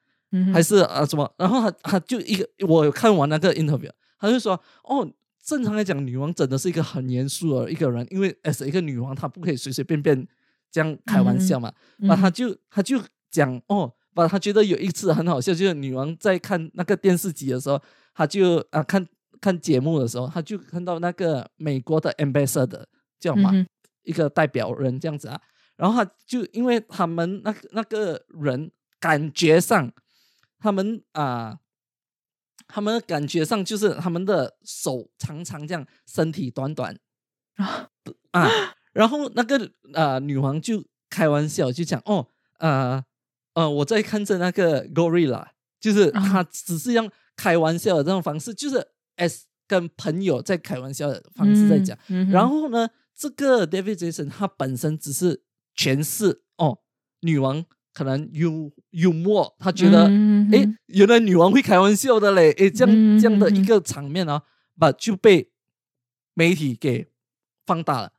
[0.53, 4.53] 还是啊什么？”然后他他就一个，我看完那个 interview，他就说
[4.85, 5.11] ：“哦，
[5.45, 10.25] 正常来讲，女王真的是一个很严肃的一个人，因为 as 一个女王，她不可以随随便便
[10.73, 13.01] 这样开玩笑嘛。”那他就他就
[13.31, 17.81] 讲：“哦，把他觉得有一次很好笑，就是女王在看那个电视机的时候，
[18.13, 19.07] 他就啊看。”
[19.43, 22.85] 看节目的时候，他就看到那个美国的 ambassador
[23.19, 23.51] 叫嘛
[24.05, 25.41] 一个代表人这样子啊，
[25.75, 28.71] 然后他就因为他们那那个人
[29.01, 29.93] 感觉上，
[30.61, 31.59] 他们啊，
[32.69, 36.97] 他们感觉上就是他们的手长长这样，身体短短
[37.57, 37.89] 啊
[38.31, 38.49] 啊，
[38.93, 42.27] 然后那个呃女王就开玩笑就讲哦
[42.59, 43.05] 呃
[43.55, 45.47] 呃我在看着那个 gorilla，
[45.81, 48.89] 就是他只是用开玩笑的这种方式，就是。
[49.17, 51.97] S 跟朋友在开玩笑的方式在讲，
[52.31, 55.43] 然后呢，这个 David Jason 他本身只是
[55.77, 56.79] 诠释哦，
[57.21, 57.63] 女王
[57.93, 60.07] 可能幽幽默，他觉得
[60.51, 64.43] 哎，原来女王会开玩笑的嘞，哎，这样这样的一个场面啊，
[64.79, 65.53] 把就被
[66.33, 67.13] 媒体给
[67.67, 68.13] 放大了，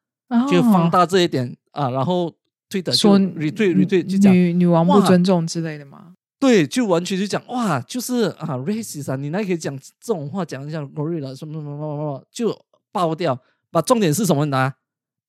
[0.49, 2.33] 就放大这一点啊，然后
[2.69, 6.13] 推的说 retweet retweet 就讲女女王不尊重之类的吗？
[6.39, 13.39] 对，就完全就讲哇，就是啊，racist 啊，你那可以讲这种话，讲一下 gorilla 什么什么什么什么，就爆掉。
[13.71, 14.73] 把重点是什么呢？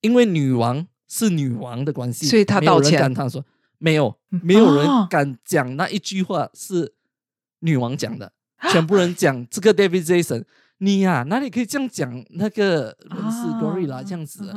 [0.01, 3.11] 因为女王是女王的关系，所以他道歉。
[3.13, 3.43] 他说
[3.77, 6.93] 没有，没有人敢讲那一句话是
[7.59, 8.31] 女王讲的，
[8.71, 10.43] 全部人讲这个 David Jason，
[10.77, 12.25] 你呀哪里可以这样讲？
[12.31, 14.51] 那个人是 gorilla 这样子，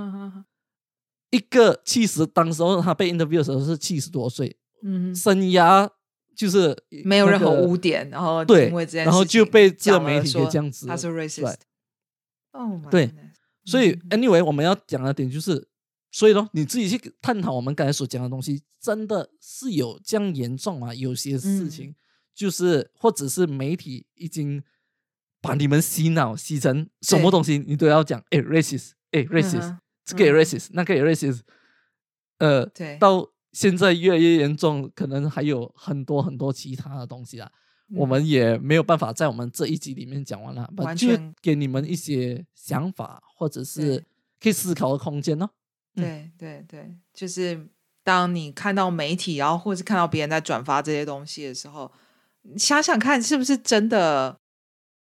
[1.31, 5.91] 一个七十，当时候他被 interview 的时候是七十多岁，嗯，生涯。
[6.39, 6.73] 就是
[7.05, 11.57] 没有任何污点，然后对，然后就被这媒体给这样子，他是 racist，
[12.53, 13.13] 哦，对，
[13.65, 15.67] 所以 anyway 我们要讲的点就是，
[16.13, 20.95] 所以呢，你自己去探讨我们刚才所讲的东西，真的是有这样严重吗？
[20.95, 21.93] 有些事情
[22.33, 24.63] 就是或者是媒体已经
[25.49, 31.41] 把你们洗脑洗成什么东西，你都要讲，哎，racist，哎，racist，这个 racist，那个 racist，
[32.39, 33.29] 呃，对，到。
[33.51, 37.51] 现在越来越严重，可能还有很多很多其他的东西啊，
[37.95, 41.35] 我们也没有办法在我们这一集里面讲完了，完全。
[41.41, 44.05] 给你们一些想法或者是
[44.39, 45.49] 可以思考的空间呢。
[45.95, 47.69] 对对对，就是
[48.05, 51.91] 当你看到媒体，然后或是看到别人在转发这些东西的时候，
[52.57, 54.39] 想想看是不是真的，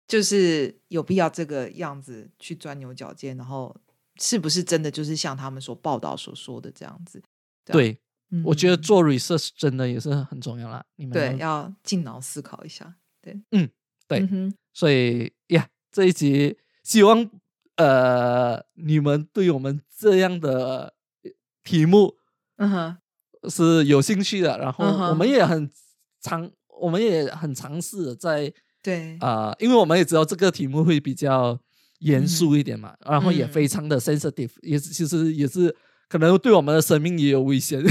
[0.08, 3.76] 就是有必要这个样子去钻牛角尖，然后
[4.20, 7.22] 是不是真的就是像他们所报道所说的这样子？
[7.66, 7.99] 对。
[8.43, 10.86] 我觉得做 research 真的也是很重要啦。
[10.97, 12.93] 你们对要进脑思考一下。
[13.22, 13.70] 对，嗯，
[14.05, 14.28] 对，
[14.74, 17.32] 所以呀，这一集希望
[17.78, 20.93] 呃你们对我们这样的
[21.64, 22.18] 题目，
[22.58, 22.97] 嗯哼，
[23.49, 24.58] 是有兴趣的。
[24.58, 25.72] 然后我们也很
[26.20, 26.51] 尝，
[26.82, 28.53] 我们也很尝试在
[28.88, 31.59] 对啊，因为我们也知道这个题目会比较
[31.99, 35.75] 严肃一点嘛，然后也非常的 sensitive，也是其实也是。
[36.09, 37.83] 可能对我们的生命也有危险，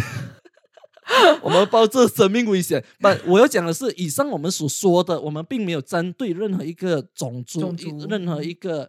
[1.42, 2.82] 我们抱着生命危险。
[2.98, 7.74] 不，我要讲的是，以上我们所说的，我们并没有针对任何一个种族、
[8.08, 8.88] 任何一个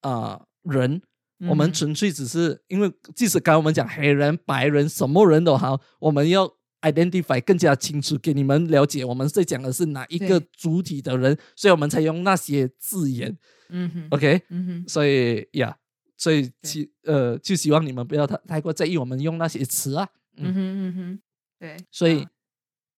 [0.00, 1.02] 啊人，
[1.50, 6.50] 我们纯粹只是因为，即使刚我们讲黑人、白人，什么人都好，我们要
[6.82, 13.36] identify 更加清楚，给你们了解我们在讲的是哪一个主体的人，所以我们才用那些字眼。
[13.70, 15.76] 嗯哼，OK，嗯哼，所以呀。
[16.14, 20.08] 所以，希呃，就希望你们不要太太过在意我们用那些词啊。
[20.36, 21.20] 嗯哼嗯哼，
[21.58, 21.76] 对。
[21.90, 22.24] 所以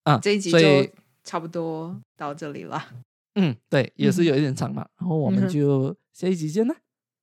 [0.03, 0.59] 啊，这一集就
[1.22, 2.87] 差不多到这里了。
[3.37, 4.87] 嗯，对，也是有一点长嘛。
[4.99, 6.74] 然后我们就下一集见了。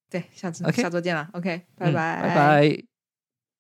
[0.10, 1.30] 对，下次下周见了。
[1.34, 2.91] OK，拜拜，拜拜。